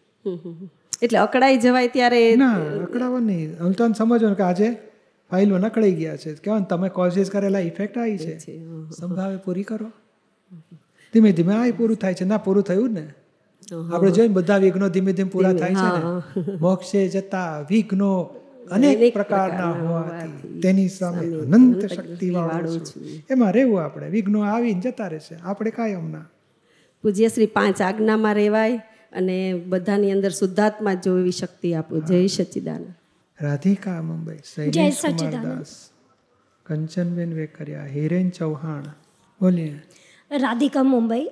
એટલે 1.01 1.19
અકળાઈ 1.19 1.57
જવાય 1.57 1.87
ત્યારે 1.87 2.35
ના 2.35 2.53
અકળાવવા 2.55 3.19
નહીં 3.19 3.93
સમજો 3.93 4.33
કે 4.33 4.43
આજે 4.43 4.92
ફાઇલો 5.33 5.57
નકળી 5.57 5.91
ગયા 5.91 6.17
છે. 6.17 6.33
કહેવાય 6.33 6.59
ને 6.59 6.65
તમે 6.69 6.89
કોઝિસ 6.89 7.29
કરેલા 7.29 7.59
ઇફેક્ટ 7.59 7.97
આવી 7.97 8.17
છે. 8.17 8.37
સંભાવે 8.99 9.37
પૂરી 9.37 9.63
કરો. 9.63 9.89
ધીમે 11.13 11.31
ધીમે 11.31 11.53
આ 11.53 11.65
પૂરું 11.77 11.97
થાય 11.97 12.13
છે. 12.13 12.25
ના 12.25 12.37
પૂરું 12.37 12.63
થયું 12.63 12.93
ને. 12.93 13.07
આપણે 13.93 14.11
જોઈને 14.11 14.33
બધા 14.33 14.57
વિઘ્નો 14.57 14.89
ધીમે 14.89 15.13
ધીમે 15.13 15.29
પૂરા 15.29 15.53
થાય 15.53 15.75
છે 15.75 15.89
ને. 15.97 16.57
મોક્ષે 16.57 17.07
જતા 17.07 17.65
વિઘ્નો 17.69 18.23
અનેક 18.71 19.13
પ્રકારના 19.13 19.71
હોવાથી 19.71 20.59
તેની 20.59 20.87
સામે 20.87 21.25
અનંત 21.27 21.85
શક્તિ 21.85 22.29
વાળો 22.29 22.79
એમાં 23.29 23.53
રહેવું 23.53 23.83
આપણે. 23.83 24.09
વિઘ્નો 24.09 24.41
આવીને 24.41 24.81
જતા 24.81 25.07
રહેશે. 25.07 25.35
આપણે 25.43 25.71
કાયમના. 25.71 26.25
પૂજ્ય 27.03 27.27
શ્રી 27.27 27.45
પાંચ 27.45 27.81
આજ્ઞામાં 27.81 28.35
રહેવાય 28.35 28.77
અને 29.13 29.53
બધાની 29.53 30.11
અંદર 30.11 30.29
શુદ્ધાત્મા 30.29 30.93
જોવી 30.93 31.31
શક્તિ 31.31 31.73
આપો. 31.73 31.99
જય 31.99 32.27
સચ્ચિદાનંદ 32.27 32.93
રાધિકા 33.43 33.97
મુંબઈ 34.03 34.39
શૈલેષ 34.49 35.01
કુમાર 35.05 35.41
દાસ 35.45 35.73
કંચનબેન 36.65 37.35
વેકરિયા 37.35 37.89
હિરેન 37.93 38.29
ચૌહાણ 38.29 38.89
બોલીએ. 39.41 39.73
રાધિકા 40.31 40.83
મુંબઈ. 40.83 41.25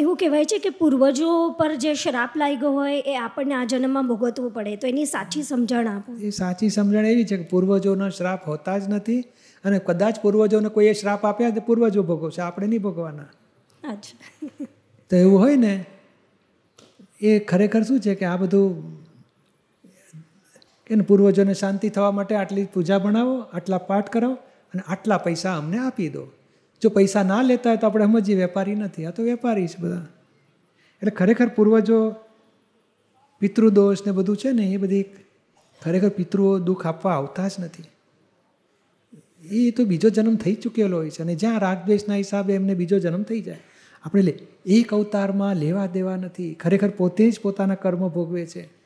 એવું 0.00 0.16
કહેવાય 0.16 0.50
છે 0.52 0.58
કે 0.66 0.72
પૂર્વજો 0.80 1.30
પર 1.60 1.70
જે 1.76 1.94
શ્રાપ 2.02 2.36
લાગ્યો 2.42 2.72
હોય 2.72 2.98
એ 3.12 3.16
આપણને 3.20 3.56
આ 3.60 3.64
જન્મમાં 3.72 4.10
ભોગવવું 4.10 4.52
પડે 4.58 4.76
તો 4.76 4.90
એની 4.92 5.06
સાચી 5.06 5.44
સમજણ 5.44 5.90
આપો. 5.94 6.18
એ 6.20 6.30
સાચી 6.40 6.70
સમજણ 6.70 7.10
એવી 7.14 7.26
છે 7.32 7.40
કે 7.42 7.48
પૂર્વજોનો 7.54 8.10
શ્રાપ 8.18 8.46
હોતા 8.52 8.76
જ 8.78 8.92
નથી 8.92 9.20
અને 9.64 9.80
કદાચ 9.88 10.22
પૂર્વજોને 10.22 10.74
કોઈએ 10.76 10.94
શ્રાપ 11.00 11.26
આપ્યા 11.30 11.56
તો 11.58 11.66
પૂર્વજો 11.70 12.06
ભોગવશે 12.12 12.42
આપણે 12.42 12.66
નહીં 12.66 12.86
ભોગવાના. 12.88 13.30
અચ્છા. 13.82 14.18
તો 15.10 15.16
એવું 15.16 15.38
હોય 15.38 15.56
ને 15.56 15.74
એ 17.22 17.38
ખરેખર 17.50 17.82
શું 17.88 18.00
છે 18.00 18.14
કે 18.22 18.26
આ 18.26 18.36
બધું 18.36 18.70
કે 20.86 20.94
પૂર્વજોને 20.94 21.54
શાંતિ 21.54 21.88
થવા 21.88 22.10
માટે 22.10 22.34
આટલી 22.34 22.64
પૂજા 22.64 22.98
બનાવો 22.98 23.38
આટલા 23.40 23.78
પાઠ 23.78 24.10
કરાવો 24.10 24.34
અને 24.74 24.82
આટલા 24.88 25.18
પૈસા 25.18 25.56
અમને 25.56 25.78
આપી 25.78 26.08
દો. 26.08 26.26
જો 26.82 26.88
પૈસા 26.88 27.22
ના 27.22 27.42
લેતા 27.42 27.70
હોય 27.70 27.76
તો 27.76 27.86
આપણે 27.86 28.04
સમજીએ 28.04 28.36
વેપારી 28.36 28.74
નથી, 28.74 29.04
આ 29.04 29.10
તો 29.10 29.22
વેપારી 29.22 29.66
છે 29.66 29.82
બધા. 29.82 30.06
એટલે 31.02 31.10
ખરેખર 31.10 31.46
પૂર્વજો 31.46 32.14
પિતૃદોષ 33.40 34.06
ને 34.06 34.12
બધું 34.12 34.36
છે 34.36 34.52
ને 34.52 34.66
એ 34.66 34.76
બધી 34.76 35.02
ખરેખર 35.82 36.08
પિતૃઓ 36.08 36.58
દુઃખ 36.58 36.86
આપવા 36.86 37.12
આવતા 37.12 37.48
જ 37.48 37.52
નથી. 37.58 37.84
એ 39.44 39.70
તો 39.70 39.84
બીજો 39.84 40.08
જન્મ 40.08 40.36
થઈ 40.36 40.54
ચૂકેલો 40.54 40.96
હોય 40.96 41.10
છે 41.10 41.22
અને 41.22 41.34
જ્યાં 41.34 41.60
રાગદ્વેષના 41.60 42.14
હિસાબે 42.14 42.54
એમને 42.54 42.74
બીજો 42.74 42.98
જન્મ 42.98 43.22
થઈ 43.22 43.40
જાય. 43.40 43.58
આપણે 44.04 44.22
લે, 44.22 44.38
એક 44.66 44.94
અવતારમાં 44.94 45.56
લેવા 45.56 45.86
દેવા 45.86 46.16
નથી. 46.16 46.54
ખરેખર 46.54 46.88
પોતે 46.88 47.30
જ 47.30 47.40
પોતાના 47.40 47.74
કર્મ 47.74 48.08
ભોગવે 48.08 48.46
છે. 48.46 48.83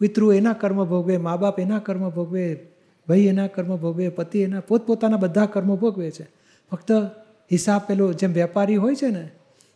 પિતૃ 0.00 0.32
એના 0.34 0.52
કર્મ 0.52 0.84
ભોગવે 0.84 1.16
મા 1.16 1.36
બાપ 1.36 1.60
એના 1.60 1.78
કર્મ 1.78 2.10
ભોગવે 2.10 2.66
ભાઈ 3.08 3.20
એના 3.20 3.46
કર્મ 3.46 3.76
ભોગવે 3.76 4.08
પતિ 4.08 4.40
એના 4.40 4.60
પોતપોતાના 4.60 5.16
બધા 5.16 5.46
કર્મો 5.46 5.76
ભોગવે 5.76 6.10
છે. 6.10 6.28
ફક્ત 6.70 6.92
હિસાબ 7.52 7.80
પેલો 7.88 8.12
જેમ 8.12 8.32
વેપારી 8.32 8.76
હોય 8.76 8.94
છે 8.94 9.06
ને 9.06 9.30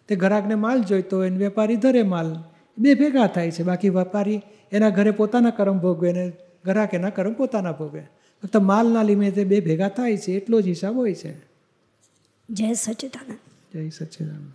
તે 0.08 0.16
ગ્રાહકને 0.16 0.54
માલ 0.54 0.82
જોઈતો 0.82 1.16
હોય 1.16 1.30
ને 1.30 1.36
વેપારી 1.36 1.76
ધરે 1.76 2.02
માલ 2.02 2.36
બે 2.78 2.94
ભેગા 2.94 3.26
થાય 3.26 3.50
છે. 3.50 3.62
બાકી 3.62 3.88
વેપારી 3.88 4.42
એના 4.72 4.88
ઘરે 4.88 5.10
પોતાના 5.10 5.50
કર્મ 5.50 5.78
ભોગવે 5.78 6.12
ને 6.12 6.32
ગ્રાહક 6.64 6.94
એના 6.94 7.10
કર્મ 7.10 7.32
પોતાના 7.32 7.72
ભોગવે. 7.72 8.02
ફક્ત 8.42 8.56
માલના 8.56 9.02
લિમિટે 9.02 9.44
બે 9.44 9.60
ભેગા 9.60 9.88
થાય 9.88 10.16
છે 10.16 10.32
એટલો 10.32 10.60
જ 10.60 10.66
હિસાબ 10.66 10.96
હોય 10.96 11.14
છે. 11.14 11.34
જય 12.50 12.74
સચિદાનંદ. 12.74 13.38
જય 13.72 13.90
સચિદાનંદ. 13.90 14.50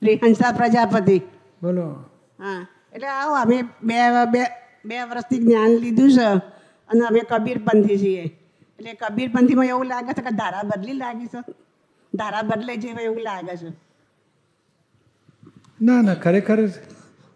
શ્રી 0.00 0.14
હંસા 0.14 0.52
પ્રજાપતિ 0.52 1.18
બોલો. 1.62 1.90
હા. 2.38 2.66
એટલે 2.92 3.08
આવો 3.08 3.34
અમે 3.44 3.58
બે 3.88 3.96
બે 4.34 4.42
બે 4.84 4.96
વર્ષથી 5.10 5.40
જ્ઞાન 5.44 5.72
લીધું 5.84 6.10
છે 6.16 6.28
અને 6.90 7.02
અમે 7.08 7.20
કબીરપંથી 7.32 7.98
છીએ. 7.98 8.24
એટલે 8.78 8.92
કબીરપંથીમાં 9.02 9.72
એવું 9.74 9.86
લાગે 9.86 10.12
છે 10.12 10.22
કે 10.28 10.32
ધારા 10.40 10.68
બદલી 10.70 10.98
લાગી 11.02 11.28
છે. 11.34 11.40
ધારા 12.12 12.42
બદલે 12.42 12.76
જેવા 12.76 13.06
એવું 13.08 13.22
લાગે 13.22 13.54
છે. 13.56 13.70
ના 15.80 16.00
ના 16.02 16.14
ખરેખર 16.24 16.60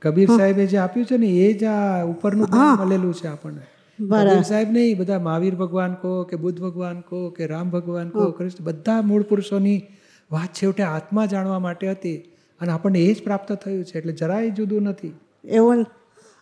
કબીર 0.03 0.29
સાહેબે 0.39 0.65
જે 0.67 0.79
આપ્યું 0.79 1.07
છે 1.07 1.17
ને 1.17 1.29
એ 1.47 1.49
જ 1.55 1.65
આ 1.65 2.05
ઉપરનું 2.13 2.49
મળેલું 2.81 3.15
છે 3.21 3.29
આપણને. 3.29 3.65
કબીર 3.99 4.45
સાહેબ 4.51 4.71
નહીં 4.77 4.99
બધા 5.01 5.19
મહાવીર 5.27 5.57
ભગવાન 5.63 5.93
કહો 6.03 6.13
કે 6.31 6.37
બુદ્ધ 6.45 6.61
ભગવાન 6.61 7.03
કહો 7.09 7.21
કે 7.37 7.51
રામ 7.53 7.75
ભગવાન 7.75 8.09
કહો 8.11 8.31
કૃષ્ણ 8.39 8.65
બધા 8.69 9.01
મૂળ 9.11 9.25
પુરુષોની 9.31 9.81
વાત 10.31 10.51
છેવટે 10.61 10.83
આત્મા 10.87 11.27
જાણવા 11.33 11.61
માટે 11.67 11.85
હતી 11.91 12.19
અને 12.61 12.73
આપણને 12.73 13.01
એ 13.09 13.13
જ 13.15 13.23
પ્રાપ્ત 13.27 13.53
થયું 13.65 13.85
છે. 13.85 13.99
એટલે 13.99 14.13
જરાય 14.23 14.51
જુદું 14.59 14.91
નથી. 14.93 15.15
એવું 15.45 15.87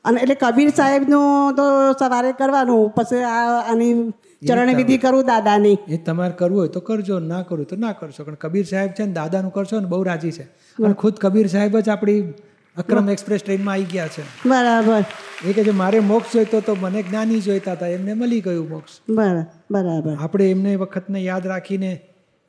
અને 0.05 0.21
એટલે 0.21 0.35
કબીર 0.35 0.71
સાહેબનું 0.71 1.57
તો 1.57 1.65
સવારે 1.99 2.33
કરવાનું 2.33 2.93
પછી 2.95 3.23
આ 3.23 3.63
આની 3.73 4.13
ચરણ 4.49 4.77
વિધિ 4.77 4.99
કરું 4.99 5.27
દાદાની. 5.27 5.79
એ 5.89 5.97
તમારે 5.97 6.33
કરવું 6.33 6.59
હોય 6.59 6.69
તો 6.69 6.81
કરજો 6.81 7.19
ના 7.19 7.43
કરવું 7.43 7.67
તો 7.67 7.77
ના 7.77 7.93
કરશો. 7.93 8.25
પણ 8.25 8.35
કબીર 8.35 8.67
સાહેબ 8.67 8.93
છે 8.93 9.07
ને 9.07 9.13
દાદાનું 9.13 9.53
કરશો 9.53 9.81
ને 9.81 9.87
બહુ 9.87 10.03
રાજી 10.03 10.33
છે. 10.33 10.47
અને 10.79 10.95
ખુદ 10.95 11.19
કબીર 11.19 11.49
સાહેબ 11.49 11.79
જ 11.79 11.89
આપણી 11.89 12.35
અક્રમ 12.77 13.09
એક્સપ્રેસ 13.09 13.43
ટ્રેનમાં 13.43 13.75
આવી 13.75 13.85
ગયા 13.85 14.09
છે. 14.09 14.23
બરાબર. 14.47 15.05
એ 15.45 15.53
કે 15.53 15.65
જે 15.65 15.71
મારે 15.71 16.01
મોક્ષ 16.01 16.33
જોઈતો 16.33 16.61
તો 16.61 16.75
મને 16.75 17.03
જ્ઞાની 17.03 17.41
જોઈતા 17.41 17.73
હતા 17.73 17.87
એમને 17.87 18.15
મળી 18.15 18.41
ગયું 18.41 18.69
મોક્ષ. 18.69 19.01
બરાબર 19.11 19.45
બરાબર. 19.71 20.17
આપણે 20.21 20.51
એમને 20.51 20.77
વખતને 20.77 21.23
યાદ 21.23 21.47
રાખીને 21.47 22.01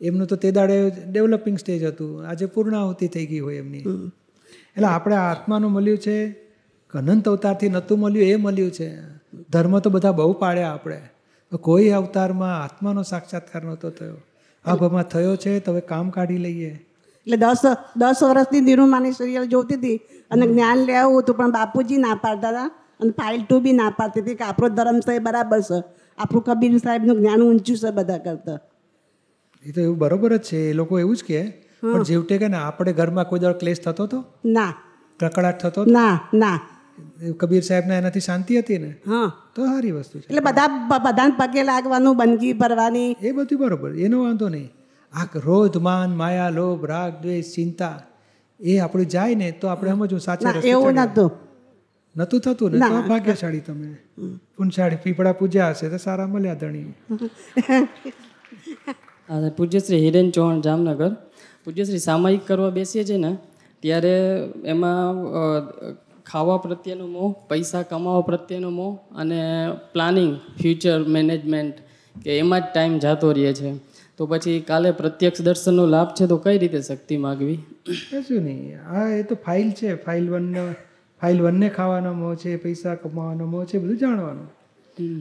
એમનું 0.01 0.27
તો 0.27 0.35
તે 0.35 0.51
દાડે 0.51 0.89
ડેવલપિંગ 0.89 1.57
સ્ટેજ 1.59 1.83
હતું. 1.83 2.27
આજે 2.27 2.45
પૂર્ણાહુતિ 2.45 3.07
થઈ 3.07 3.25
ગઈ 3.25 3.39
હોય 3.39 3.57
એમની. 3.57 4.11
એટલે 4.75 4.87
આપણે 4.87 5.15
આત્માનું 5.15 5.71
મળ્યું 5.71 5.97
છે 5.97 6.31
કે 6.91 6.97
અનંત 6.97 7.29
અવતારથી 7.29 7.69
નહોતું 7.69 7.99
મળ્યું 7.99 8.27
એ 8.27 8.35
મળ્યું 8.35 8.71
છે. 8.71 9.01
ધર્મ 9.49 9.79
તો 9.79 9.89
બધા 9.89 10.11
બહુ 10.11 10.33
પાડ્યા 10.33 10.69
આપણે. 10.69 11.01
તો 11.51 11.57
કોઈ 11.57 11.89
અવતારમાં 11.89 12.63
આત્માનો 12.63 13.03
સાક્ષાત્કાર 13.03 13.63
નહોતો 13.63 13.89
થયો. 13.89 14.17
અભમાં 14.65 15.03
થયો 15.03 15.35
છે 15.35 15.59
તો 15.59 15.71
હવે 15.71 15.81
કામ 15.81 16.09
કાઢી 16.09 16.37
લઈએ. 16.37 16.69
એટલે 17.27 17.37
દસ 17.37 17.61
દસ 17.97 18.23
વર્ષથી 18.23 18.61
નિરૂમાની 18.61 19.11
સિરિયલ 19.11 19.45
જોતી 19.45 19.75
હતી 19.75 19.97
અને 20.31 20.47
જ્ઞાન 20.47 20.77
લેવું 20.77 21.19
હતું 21.19 21.35
પણ 21.35 21.51
બાપુજી 21.51 21.97
ના 21.97 22.15
પાડતા 22.15 22.49
હતા 22.49 22.71
અને 22.99 23.11
ફાઇલ 23.11 23.43
ટુ 23.43 23.59
બી 23.59 23.71
ના 23.71 23.89
પાડતી 23.89 24.21
હતી 24.21 24.35
કે 24.35 24.43
આપણો 24.43 24.69
ધર્મ 24.69 24.99
છે 24.99 25.19
બરાબર 25.19 25.61
છે. 25.61 25.83
આપણું 26.17 26.43
કબીર 26.43 26.77
સાહેબનું 26.77 27.17
જ્ઞાન 27.17 27.41
ઊંચું 27.41 27.77
છે 27.77 27.91
બધા 27.91 28.17
કરતાં. 28.17 28.59
એ 29.65 29.71
તો 29.71 29.81
એવું 29.81 29.97
બરોબર 29.97 30.37
જ 30.37 30.41
છે. 30.41 30.69
એ 30.69 30.73
લોકો 30.73 30.99
એવું 30.99 31.15
જ 31.15 31.23
કહે 31.27 31.41
પણ 31.81 32.03
જેવટે 32.03 32.37
કે 32.37 32.47
ને 32.47 32.57
આપણે 32.57 32.93
ઘરમાં 32.93 33.25
કોઈ 33.25 33.39
દર 33.39 33.53
ક્લેશ 33.53 33.81
થતો 33.81 34.03
હતો 34.03 34.25
ના. 34.45 34.73
કકડાટ 35.19 35.61
થતો 35.61 35.85
ના 35.85 36.19
ના. 36.33 36.59
કબીર 37.37 37.61
સાહેબને 37.61 37.97
એનાથી 37.97 38.19
શાંતિ 38.19 38.59
હતી 38.59 38.77
ને? 38.77 38.89
હા. 38.89 39.31
તો 39.55 39.65
સારી 39.65 39.91
વસ્તુ 39.91 40.19
છે. 40.19 40.23
એટલે 40.23 40.39
બધા 40.39 40.67
બધાને 40.97 41.33
પગે 41.37 41.63
લાગવાનું 41.63 42.17
બંદગી 42.17 42.53
ભરવાની. 42.53 43.15
એ 43.21 43.31
બધું 43.31 43.59
બરોબર. 43.59 43.95
એનો 43.95 44.23
વાંધો 44.23 44.49
નહીં. 44.49 44.69
આ 45.13 45.25
ક્રોધ 45.25 45.77
માન 45.77 46.15
માયા 46.15 46.49
લોભ 46.49 46.85
રાગ 46.85 47.21
દ્વેષ 47.21 47.55
ચિંતા 47.55 48.03
એ 48.59 48.77
આપણે 48.77 49.05
જાય 49.05 49.35
ને 49.35 49.51
તો 49.51 49.67
આપણે 49.67 49.91
સમજવું 49.91 50.19
સાચા 50.19 50.53
એવું 50.63 50.93
નતું 50.93 51.31
નહોતું. 52.15 52.41
થતું 52.41 52.71
ને? 52.71 52.79
તો 52.79 53.01
ભાગ્યશાળી 53.01 53.59
તમે. 53.59 53.93
પુનશાળી 54.57 54.95
પીપળા 54.95 55.31
પૂજ્યા 55.33 55.69
હશે 55.69 55.89
તો 55.89 55.97
સારા 55.97 56.27
મળ્યા 56.27 56.53
ધણી. 56.53 56.93
આ 59.29 59.49
પૂજ્યશ્રી 59.57 59.97
હિરેન 59.97 60.31
ચૌહાણ 60.31 60.61
જામનગર. 60.61 61.15
પૂજ્યશ્રી 61.65 61.99
સામાયિક 61.99 62.41
કરવા 62.47 62.69
બેસીએ 62.69 63.03
છીએ 63.03 63.17
ને 63.17 63.37
ત્યારે 63.79 64.15
એમાં 64.65 65.15
ખાવા 66.25 66.57
પ્રત્યેનો 66.57 67.07
મોહ 67.07 67.35
પૈસા 67.49 67.81
કમાવા 67.81 68.21
પ્રત્યેનો 68.21 68.69
મોહ 68.69 68.97
અને 69.15 69.39
પ્લાનિંગ 69.93 70.37
ફ્યુચર 70.61 70.99
મેનેજમેન્ટ 71.07 71.73
કે 72.23 72.37
એમાં 72.37 72.61
જ 72.61 72.63
ટાઈમ 72.73 72.99
જતો 72.99 73.31
રહે 73.31 73.53
છે. 73.53 73.75
તો 74.17 74.25
પછી 74.25 74.59
કાલે 74.59 74.91
પ્રત્યક્ષ 74.91 75.41
દર્શનનો 75.41 75.85
લાભ 75.85 76.07
છે 76.07 76.27
તો 76.27 76.37
કઈ 76.37 76.57
રીતે 76.57 76.81
શક્તિ 76.81 77.17
માગવી? 77.17 77.55
કશું 78.11 78.41
નહીં. 78.41 78.81
આ 78.89 79.07
એ 79.07 79.23
તો 79.23 79.35
ફાઇલ 79.35 79.71
છે. 79.71 79.95
ફાઇલ 79.95 80.29
વનનો 80.29 80.73
ફાઇલ 81.21 81.41
વનને 81.41 81.69
ખાવાનો 81.69 82.13
મોહ 82.13 82.35
છે 82.35 82.55
પૈસા 82.55 82.95
કમાવાનો 82.95 83.45
મોહ 83.45 83.65
છે 83.65 83.77
બધું 83.77 83.97
જાણવાનું. 83.97 84.47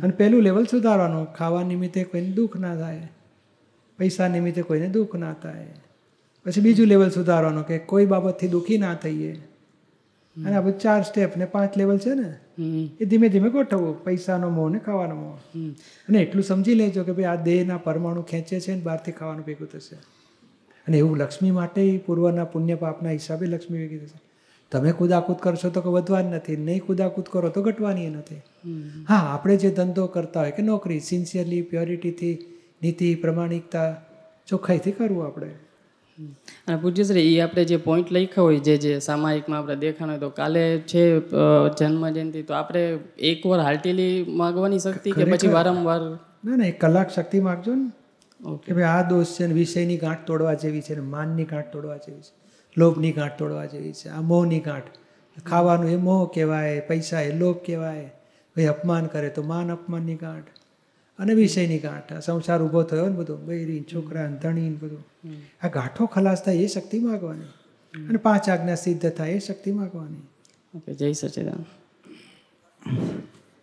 અને 0.00 0.12
પહેલું 0.12 0.42
લેવલ 0.42 0.64
સુધારવાનું. 0.64 1.24
ખાવા 1.26 1.62
નિમિત્તે 1.62 2.04
કોઈને 2.04 2.30
દુઃખ 2.30 2.56
ના 2.56 2.76
થાય. 2.76 3.08
પૈસા 3.98 4.28
નિમિત્તે 4.28 4.62
કોઈને 4.62 4.88
દુઃખ 4.88 5.14
ના 5.14 5.32
થાય. 5.32 5.66
પછી 6.46 6.60
બીજું 6.60 6.86
લેવલ 6.86 7.10
સુધારવાનું 7.10 7.66
કે 7.66 7.78
કોઈ 7.78 8.06
બાબતથી 8.06 8.48
દુઃખી 8.48 8.78
ના 8.78 8.94
થઈએ. 8.94 9.32
અને 10.36 10.54
આ 10.56 10.60
બધું 10.60 10.78
ચાર 10.78 11.02
સ્ટેપ 11.02 11.36
ને 11.36 11.44
પાંચ 11.44 11.76
લેવલ 11.76 11.98
છે 11.98 12.14
ને 12.14 12.30
એ 13.00 13.04
ધીમે 13.04 13.28
ધીમે 13.28 13.50
ગોઠવવું 13.50 13.98
પૈસાનો 14.04 14.48
મોહ 14.50 14.68
ને 14.70 14.78
ખાવાનો 14.78 15.14
મોહ. 15.14 15.36
અને 16.08 16.18
એટલું 16.22 16.44
સમજી 16.44 16.74
લેજો 16.74 17.04
કે 17.04 17.12
ભાઈ 17.12 17.24
આ 17.24 17.44
દેહના 17.50 17.76
પરમાણુ 17.76 18.22
ખેંચે 18.22 18.56
છે 18.60 18.74
ને 18.74 18.80
બહારથી 18.80 19.12
ખાવાનું 19.12 19.44
ભેગું 19.44 19.68
થશે. 19.68 19.96
અને 20.86 20.96
એવું 20.98 21.16
લક્ષ્મી 21.18 21.50
માટે 21.50 21.80
પૂર્વના 22.06 22.44
પુણ્ય 22.44 22.74
પાપના 22.74 23.10
હિસાબે 23.10 23.46
લક્ષ્મી 23.46 23.78
ભેગી 23.78 23.98
થશે. 23.98 24.18
તમે 24.72 24.92
કુદાકૂદ 24.92 25.36
કરશો 25.36 25.70
તો 25.70 25.80
કે 25.80 25.88
વધવાની 25.88 26.36
નથી 26.36 26.56
નહીં 26.56 26.84
કુદાકૂદ 26.86 27.32
કરો 27.32 27.48
તો 27.48 27.62
ઘટવાની 27.62 28.10
નથી. 28.10 28.42
હા 29.08 29.24
આપણે 29.34 29.56
જે 29.56 29.70
ધંધો 29.70 30.06
કરતા 30.06 30.40
હોય 30.40 30.50
કે 30.50 30.62
નોકરી 30.62 31.00
સિન્સિયરલી 31.00 31.62
પ્યોરિટીથી 31.62 32.36
નીતિ 32.82 33.14
પ્રમાણિકતા 33.14 33.88
ચોખ્ખાઈથી 34.48 34.92
કરવું 34.92 35.26
આપણે. 35.26 35.50
અને 36.66 36.76
પૂજ્યશ્રી 36.76 37.36
એ 37.36 37.40
આપણે 37.40 37.64
જે 37.64 37.76
પોઈન્ટ 37.76 38.12
લખ્યા 38.12 38.42
હોય 38.42 38.58
જે 38.58 38.76
જે 38.76 38.98
સામાયિકમાં 38.98 39.58
આપણે 39.60 39.76
દેખાણ 39.76 40.08
હોય 40.08 40.18
તો 40.18 40.30
કાલે 40.30 40.78
છે 40.78 41.16
અ, 41.16 41.68
જન્મ 41.78 42.08
જયંતિ 42.08 42.42
તો 42.42 42.54
આપણે 42.54 42.98
એકવાર 43.18 43.60
હાલટીલી 43.60 44.24
માગવાની 44.28 44.78
શક્તિ 44.78 45.10
કે 45.10 45.24
પછી 45.24 45.48
વારંવાર? 45.48 46.00
ના 46.44 46.56
ના 46.56 46.64
એક 46.64 46.80
કલાક 46.80 47.10
શક્તિ 47.10 47.40
માગજો 47.40 47.74
ને. 47.74 47.90
ઓકે. 48.44 48.66
કે 48.66 48.72
ભાઈ 48.72 48.84
આ 48.84 49.02
દોષ 49.02 49.36
છે 49.36 49.46
ને 49.46 49.54
વિષયની 49.54 49.96
ગાંઠ 49.96 50.26
તોડવા 50.26 50.54
જેવી 50.54 50.80
છે 50.80 50.94
ને 50.94 51.00
માનની 51.00 51.44
ગાંઠ 51.44 51.72
તોડવા 51.72 51.96
જેવી 51.96 52.20
છે 52.20 52.80
લોભની 52.80 53.12
ગાંઠ 53.12 53.38
તોડવા 53.38 53.66
જેવી 53.66 53.92
છે 53.92 54.08
આ 54.08 54.20
મોહની 54.20 54.60
ગાંઠ. 54.60 54.90
ખાવાનું 55.46 55.90
એ 55.90 55.96
મોહ 55.96 56.30
કહેવાય 56.34 56.80
પૈસા 56.80 57.20
એ 57.20 57.32
લોભ 57.32 57.56
કહેવાય 57.66 58.04
ભાઈ 58.56 58.66
અપમાન 58.66 59.06
કરે 59.06 59.28
તો 59.28 59.42
માન 59.42 59.70
અપમાનની 59.72 60.14
ગાંઠ. 60.14 60.59
અને 61.20 61.34
વિષયની 61.34 61.78
ગાંઠ 61.78 62.22
સંસાર 62.22 62.62
ઊભો 62.62 62.82
થયો 62.82 63.08
ને 63.08 63.16
બધો 63.16 63.36
બૈરી 63.36 63.84
છોકરા 63.94 64.26
ધણી 64.26 64.60
ને 64.60 64.76
બધું. 64.82 65.04
આ 65.62 65.68
ગાંઠો 65.68 66.06
ખલાસ 66.06 66.44
થાય 66.44 66.56
એ 66.56 66.66
શક્તિ 66.66 66.98
માગવાની. 66.98 67.48
અને 68.08 68.18
પાંચ 68.18 68.48
આજ્ઞા 68.48 68.74
સિદ્ધ 68.74 69.10
થાય 69.10 69.30
એ 69.30 69.38
શક્તિ 69.38 69.72
માગવાની. 69.72 70.22
ઓકે 70.76 70.94
જય 70.94 71.12
સચિદાન. 71.12 71.64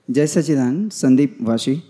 જય 0.09 0.25
સચિદાન 0.25 0.89
સંદીપ 0.89 1.41
વાસી. 1.41 1.81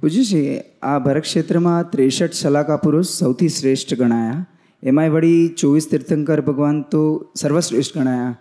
પૂછ્યું 0.00 0.24
છે 0.24 0.64
આ 0.82 0.98
ભરત 0.98 1.22
ક્ષેત્રમાં 1.22 1.90
ત્રેસઠ 1.90 2.32
સલાકા 2.32 2.76
પુરુષ 2.76 3.06
સૌથી 3.06 3.48
શ્રેષ્ઠ 3.48 3.94
ગણાયા. 3.94 4.46
એમાંય 4.82 5.08
વળી 5.08 5.48
ચોવીસ 5.48 5.88
તીર્થંકર 5.90 6.40
ભગવાન 6.40 6.82
તો 6.82 7.32
સર્વશ્રેષ્ઠ 7.36 7.98
ગણાયા. 7.98 8.36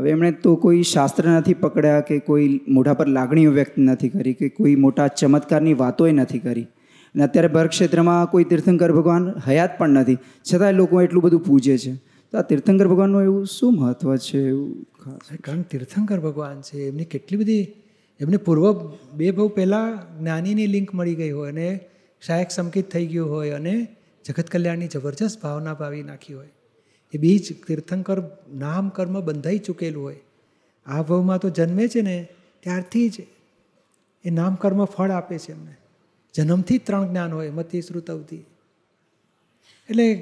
હવે 0.00 0.10
એમણે 0.10 0.32
તો 0.32 0.56
કોઈ 0.56 0.82
શાસ્ત્ર 0.82 1.24
નથી 1.28 1.54
પકડ્યા 1.54 2.00
કે 2.00 2.18
કોઈ 2.18 2.60
મોઢા 2.68 2.94
પર 2.94 3.08
લાગણીઓ 3.08 3.50
વ્યક્ત 3.52 3.78
નથી 3.78 4.08
કરી 4.08 4.34
કે 4.34 4.48
કોઈ 4.48 4.74
મોટા 4.74 5.08
ચમત્કારની 5.08 5.74
વાતોય 5.74 6.12
નથી 6.12 6.38
કરી. 6.38 6.66
અને 7.14 7.24
અત્યારે 7.24 7.48
ભરત 7.48 7.70
ક્ષેત્રમાં 7.70 8.30
કોઈ 8.30 8.44
તીર્થંકર 8.44 8.92
ભગવાન 8.92 9.32
હયાત 9.48 9.78
પણ 9.78 9.88
નથી. 9.88 10.16
છતાંય 10.48 10.72
લોકો 10.72 11.02
એટલું 11.02 11.22
બધું 11.22 11.42
પૂજે 11.44 11.76
છે. 11.78 11.92
તો 12.32 12.38
આ 12.38 12.42
તીર્થંકર 12.42 12.88
ભગવાનનું 12.88 13.22
એવું 13.22 13.46
શું 13.46 13.72
મહત્ત્વ 13.76 14.16
છે 14.16 14.40
એવું 14.48 14.86
કારણ 15.44 15.62
તીર્થંકર 15.62 16.18
ભગવાન 16.20 16.60
છે, 16.60 16.78
એમની 16.88 17.04
કેટલી 17.04 17.38
બધી, 17.38 17.62
એમને 18.20 18.36
પૂર્વ 18.36 18.66
બે 19.14 19.30
બહુ 19.30 19.48
પહેલાં 19.48 19.98
જ્ઞાનીની 20.20 20.66
લિંક 20.66 20.94
મળી 20.94 21.14
ગઈ 21.14 21.30
હોય 21.30 21.50
અને 21.50 21.68
શાયક 22.26 22.50
સંકિત 22.50 22.90
થઈ 22.90 23.06
ગયું 23.06 23.30
હોય 23.30 23.50
અને 23.50 23.74
જગત 24.24 24.48
કલ્યાણની 24.50 24.86
જબરજસ્ત 24.86 25.42
ભાવના 25.42 25.74
ભાવી 25.74 26.02
નાખી 26.02 26.34
હોય. 26.34 26.50
એ 27.14 27.18
બીજ 27.18 27.66
તીર્થંકર 27.66 28.22
નામ 28.54 28.88
કર્મ 28.88 29.20
બંધાઈ 29.20 29.58
ચૂકેલું 29.58 30.02
હોય. 30.02 30.20
આ 30.86 31.02
ભાવમાં 31.02 31.38
તો 31.38 31.50
જન્મે 31.50 31.88
છે 31.88 32.00
ને, 32.00 32.28
ત્યારથી 32.60 33.08
જ 33.08 33.16
એ 34.24 34.30
નામ 34.30 34.54
કર્મ 34.54 34.84
ફળ 34.84 35.10
આપે 35.10 35.38
છે 35.38 35.52
એમને. 35.52 35.76
જન્મથી 36.34 36.78
જ 36.78 36.80
ત્રણ 36.84 37.08
જ્ઞાન 37.08 37.32
હોય 37.32 37.50
મતી 37.50 37.82
શ્રુતવથી 37.82 38.36
એટલે 39.90 40.14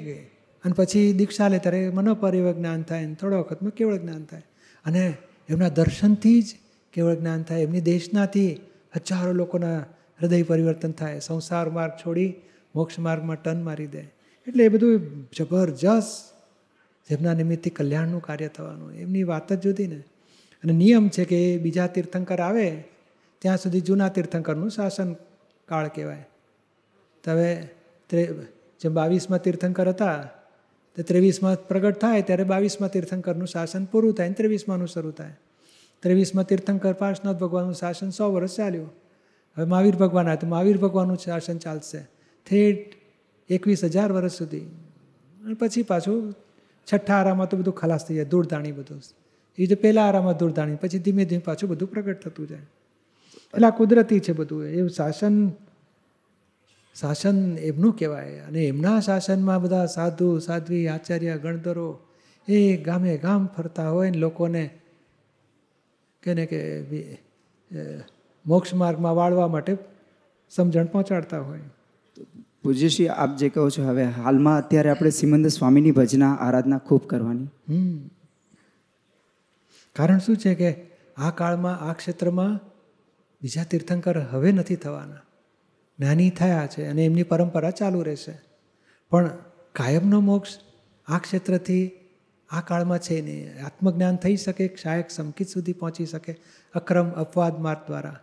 અને 0.63 0.73
પછી 0.73 1.13
દીક્ષા 1.13 1.47
લે 1.47 1.59
ત્યારે 1.59 1.89
મનોપરિવ 1.89 2.51
જ્ઞાન 2.51 2.81
થાય 2.81 3.05
ને 3.05 3.13
થોડા 3.13 3.37
વખતમાં 3.37 3.71
કેવળ 3.71 3.97
જ્ઞાન 3.97 4.23
થાય. 4.23 4.41
અને 4.85 5.17
એમના 5.49 5.69
દર્શનથી 5.69 6.41
જ 6.41 6.55
કેવળ 6.93 7.15
જ્ઞાન 7.15 7.43
થાય. 7.43 7.61
એમની 7.61 7.81
દેશનાથી 7.81 8.59
હજારો 8.95 9.31
લોકોના 9.31 9.79
હૃદય 10.21 10.43
પરિવર્તન 10.43 10.91
થાય. 10.91 11.19
સંસાર 11.19 11.69
માર્ગ 11.69 11.93
છોડી 11.93 12.33
મોક્ષ 12.75 12.99
માર્ગમાં 12.99 13.43
ટન 13.43 13.63
મારી 13.63 13.87
દે. 13.87 13.99
એટલે 14.47 14.65
એ 14.65 14.67
બધું 14.67 15.01
જબરજસ્ત 15.37 16.38
જેમના 17.09 17.33
નિમિત્તે 17.33 17.69
કલ્યાણનું 17.69 18.21
કાર્ય 18.21 18.47
થવાનું, 18.47 18.93
એમની 18.93 19.23
વાત 19.23 19.53
જ 19.53 19.59
જુદી 19.59 19.87
ને. 19.87 20.03
અને 20.63 20.73
નિયમ 20.73 21.09
છે 21.09 21.25
કે 21.25 21.57
બીજા 21.57 21.87
તીર્થંકર 21.87 22.39
આવે, 22.39 22.83
ત્યાં 23.39 23.57
સુધી 23.57 23.81
જૂના 23.81 24.09
તીર્થંકરનું 24.09 24.69
શાસન 24.69 25.13
કાળ 25.67 25.87
કહેવાય. 25.87 26.27
તો 27.23 27.31
હવે 27.31 27.69
જે 28.81 28.89
બાવીસમાં 28.89 29.39
તીર્થંકર 29.39 29.89
હતા, 29.89 30.29
તે 30.95 31.03
ત્રેવીસમાં 31.03 31.67
પ્રગટ 31.67 31.97
થાય 31.97 32.21
ત્યારે 32.21 32.43
બાવીસમાં 32.43 32.89
તીર્થંકરનું 32.89 33.47
શાસન 33.47 33.85
પૂરું 33.85 34.13
થાય 34.13 34.27
ને 34.27 34.33
ત્રેવીસમાંનું 34.33 34.87
શરૂ 34.87 35.11
થાય. 35.11 35.33
ત્રેવીસમાં 35.99 36.43
તીર્થંકર 36.43 36.93
પાર્શનાથ 36.93 37.35
ભગવાનનું 37.35 37.73
શાસન 37.73 38.09
સો 38.09 38.33
વર્ષ 38.33 38.55
ચાલ્યું. 38.55 38.87
હવે 39.57 39.65
મહાવીર 39.65 39.95
ભગવાન 39.95 40.27
આવે 40.27 40.37
તો 40.37 40.47
મહાવીર 40.47 40.77
ભગવાનનું 40.77 41.17
શાસન 41.17 41.57
ચાલશે. 41.57 42.07
થેઠ 42.45 42.93
એકવીસ 43.49 43.83
હજાર 43.83 44.11
વર્ષ 44.11 44.31
સુધી. 44.31 44.59
અને 44.59 45.53
પછી 45.53 45.81
પાછું 45.81 46.33
છઠ્ઠા 46.93 47.13
આરામાં 47.13 47.49
તો 47.49 47.57
બધું 47.57 47.73
ખલાસ 47.73 48.07
થઈ 48.07 48.15
જાય, 48.15 48.25
દૂરદાણી 48.25 48.71
બધું. 48.71 49.01
એ 49.57 49.67
તો 49.67 49.75
પહેલા 49.81 50.03
આરામાં 50.03 50.37
દૂરદાણી, 50.37 50.75
પછી 50.75 50.99
ધીમે 50.99 51.25
ધીમે 51.25 51.41
પાછું 51.45 51.69
બધું 51.69 51.91
પ્રગટ 51.91 52.21
થતું 52.21 52.47
જાય. 52.47 52.65
એટલે 53.53 53.67
આ 53.67 53.69
કુદરતી 53.69 54.19
છે 54.19 54.33
બધું. 54.33 54.65
એવું 54.65 54.89
શાસન 54.89 55.49
શાસન 56.95 57.57
એમનું 57.57 57.93
કહેવાય. 57.97 58.39
અને 58.39 58.61
એમના 58.63 58.99
શાસનમાં 58.99 59.61
બધા 59.61 59.85
સાધુ, 59.85 60.39
સાધ્વી, 60.39 60.87
આચાર્ય, 60.87 61.37
ગણધરો 61.37 61.99
એ 62.47 62.77
ગામે 62.77 63.17
ગામ 63.17 63.47
ફરતા 63.47 63.89
હોય 63.89 64.11
ને 64.11 64.17
લોકોને 64.17 64.69
કે 66.23 66.33
ને 66.33 66.45
કે 66.45 66.59
મોક્ષ 68.45 68.73
માર્ગમાં 68.73 69.15
વાળવા 69.15 69.47
માટે 69.47 69.77
સમજણ 70.49 70.85
પહોંચાડતા 70.85 71.39
હોય. 71.39 71.59
પૂજ્યશ્રી, 72.63 73.07
આપ 73.07 73.37
જે 73.37 73.49
કહો 73.49 73.69
છો, 73.69 73.87
હવે 73.87 74.03
હાલમાં 74.03 74.57
અત્યારે 74.57 74.89
આપણે 74.89 75.09
સિમંદર 75.09 75.49
સ્વામીની 75.49 75.91
ભજના, 75.91 76.33
આરાધના 76.33 76.77
ખૂબ 76.77 77.07
કરવાની. 77.07 77.47
કારણ 79.95 80.19
શું 80.19 80.37
છે 80.37 80.55
કે 80.55 80.91
આ 81.17 81.31
કાળમાં, 81.31 81.79
આ 81.79 81.93
ક્ષેત્રમાં 81.93 82.59
બીજા 83.41 83.63
તીર્થંકર 83.63 84.19
હવે 84.19 84.51
નથી 84.51 84.75
થવાના. 84.75 85.21
જ્ઞાની 85.99 86.29
થયા 86.29 86.67
છે 86.67 86.85
અને 86.85 87.05
એમની 87.05 87.23
પરંપરા 87.23 87.71
ચાલુ 87.71 88.01
રહેશે. 88.01 88.39
પણ 89.09 89.29
કાયમનો 89.73 90.19
મોક્ષ 90.19 90.49
આ 91.07 91.17
ક્ષેત્રથી 91.17 91.91
આ 92.49 92.61
કાળમાં 92.61 92.99
છે 92.99 93.21
નહીં. 93.21 93.65
આત્મજ્ઞાન 93.65 94.15
થઈ 94.15 94.35
શકે 94.35 94.75
શાયક 94.81 95.09
સમકિત 95.09 95.47
સુધી 95.47 95.73
પહોંચી 95.73 96.05
શકે 96.05 96.37
અક્રમ 96.75 97.09
અપવાદ 97.09 97.59
માર્ગ 97.59 97.79
દ્વારા. 97.87 98.19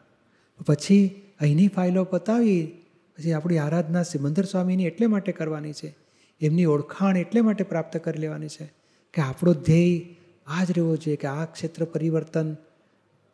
પછી 0.66 1.22
અહીંની 1.40 1.68
ફાઇલો 1.68 2.04
પતાવી 2.04 2.85
પછી 3.16 3.32
આપણી 3.32 3.58
આરાધના 3.58 4.02
સિમંદર 4.02 4.44
સ્વામીની 4.44 4.86
એટલે 4.86 5.06
માટે 5.06 5.32
કરવાની 5.32 5.72
છે. 5.72 5.96
એમની 6.40 6.64
ઓળખાણ 6.64 7.16
એટલે 7.16 7.40
માટે 7.40 7.64
પ્રાપ્ત 7.64 7.96
કરી 7.96 8.18
લેવાની 8.18 8.48
છે 8.48 8.72
કે 9.14 9.22
આપણો 9.22 9.54
ધ્યેય 9.54 10.16
આ 10.46 10.64
જ 10.64 10.72
રહેવો 10.72 10.96
જોઈએ 10.96 11.16
કે 11.16 11.26
આ 11.26 11.44
ક્ષેત્ર 11.44 11.84
પરિવર્તન 11.84 12.56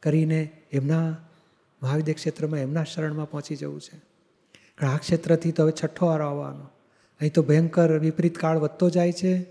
કરીને 0.02 0.50
એમના 0.72 1.16
મહાવિદ્ય 1.82 2.12
ક્ષેત્રમાં, 2.12 2.60
એમના 2.60 2.84
શરણમાં 2.84 3.30
પહોંચી 3.30 3.56
જવું 3.56 3.80
છે. 3.80 3.98
કારણ 4.78 4.92
આ 4.92 4.96
ક્ષેત્રથી 4.96 5.52
તો 5.52 5.62
હવે 5.62 5.72
છઠ્ઠો 5.84 6.06
વારો 6.06 6.26
આવવાનો. 6.26 6.64
અહીં 7.20 7.32
તો 7.32 7.42
ભયંકર 7.42 7.98
વિપરીત 7.98 8.38
કાળ 8.38 8.58
વધતો 8.58 8.90
જાય 8.90 9.12
છે, 9.12 9.46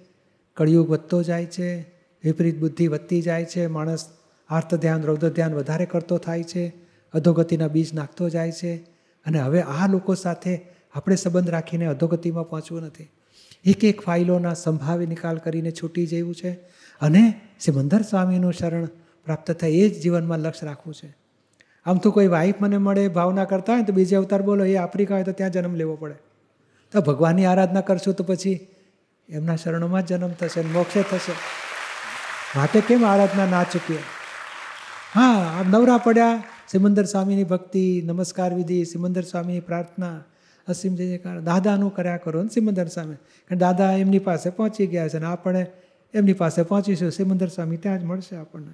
કળિયુગ 0.53 0.89
વધતો 0.89 1.23
જાય 1.23 1.45
છે, 1.45 1.81
વિપરીત 2.23 2.59
બુદ્ધિ 2.59 2.87
વધતી 2.87 3.21
જાય 3.21 3.45
છે, 3.45 3.67
માણસ 3.67 4.09
આર્થ 4.49 4.75
ધ્યાન 4.75 5.03
રૌદ્ર 5.03 5.29
ધ્યાન 5.29 5.53
વધારે 5.53 5.85
કરતો 5.85 6.17
થાય 6.17 6.43
છે, 6.43 6.73
અધોગતિના 7.13 7.67
બીજ 7.67 7.93
નાખતો 7.93 8.29
જાય 8.29 8.51
છે. 8.51 8.90
અને 9.25 9.39
હવે 9.39 9.61
આ 9.61 9.87
લોકો 9.87 10.13
સાથે 10.13 10.65
આપણે 10.95 11.15
સંબંધ 11.15 11.49
રાખીને 11.49 11.85
અધોગતિમાં 11.85 12.49
પહોંચવું 12.49 12.81
નથી. 12.81 13.09
એક 13.65 13.83
એક 13.83 14.01
ફાઇલોના 14.01 14.53
સંભાવે 14.53 15.05
નિકાલ 15.05 15.37
કરીને 15.37 15.71
છૂટી 15.71 16.07
જવું 16.07 16.35
છે 16.35 16.51
અને 17.01 17.41
સિમંદર 17.59 18.01
સ્વામીનું 18.01 18.53
શરણ 18.53 18.85
પ્રાપ્ત 19.25 19.51
થાય 19.51 19.69
એ 19.69 19.89
જ 19.89 20.01
જીવનમાં 20.01 20.39
લક્ષ્ય 20.39 20.67
રાખવું 20.67 20.93
છે. 20.93 21.15
આમ 21.85 21.97
તો 21.97 22.11
કોઈ 22.11 22.27
વાઈફ 22.27 22.55
મને 22.61 22.77
મળે, 22.77 23.07
ભાવના 23.07 23.45
કરતા 23.45 23.73
હોય 23.73 23.83
તો 23.83 23.93
બીજે 23.93 24.15
અવતાર 24.15 24.41
બોલો, 24.41 24.65
એ 24.65 24.75
આફ્રિકા 24.75 25.15
હોય 25.15 25.23
તો 25.23 25.31
ત્યાં 25.31 25.51
જન્મ 25.51 25.75
લેવો 25.75 25.95
પડે. 25.95 26.13
તો 26.91 27.01
ભગવાનની 27.01 27.45
આરાધના 27.45 27.81
કરશું 27.81 28.13
તો 28.13 28.23
પછી 28.23 28.67
એમના 29.29 29.55
શરણોમાં 29.55 30.05
જ 30.05 30.05
જન્મ 30.05 30.31
થશે 30.31 30.61
મોક્ષે 30.61 31.01
થશે. 31.01 31.31
માટે 32.55 32.81
કેમ 32.81 33.05
આરાધના 33.05 33.45
ના 33.45 33.63
ચૂકીએ 33.63 33.99
હા 35.15 35.63
નવરા 35.69 35.97
પડ્યા 35.97 36.43
સિમંદર 36.71 37.03
સ્વામીની 37.03 37.43
ભક્તિ 37.43 38.03
નમસ્કાર 38.05 38.53
વિધિ 38.53 38.85
સિમંદર 38.85 39.21
સ્વામીની 39.21 39.59
પ્રાર્થના 39.59 40.23
અસીમ 40.67 40.95
જય 40.95 41.07
જયકાર. 41.07 41.39
દાદાનું 41.39 41.95
કર્યા 41.95 42.17
કરો 42.17 42.43
ને 42.43 42.49
સિમંદર 42.49 42.87
સ્વામી. 42.87 43.15
કારણ 43.15 43.57
દાદા 43.57 43.91
એમની 43.91 44.19
પાસે 44.19 44.49
પહોંચી 44.49 44.87
ગયા 44.87 45.07
છે 45.07 45.17
અને 45.17 45.25
આપણે 45.25 45.65
એમની 46.13 46.33
પાસે 46.33 46.63
પહોંચીશું. 46.63 47.11
સિમંદર 47.11 47.47
સ્વામી 47.47 47.77
ત્યાં 47.77 47.99
જ 47.99 48.03
મળશે 48.03 48.35
આપણને. 48.35 48.71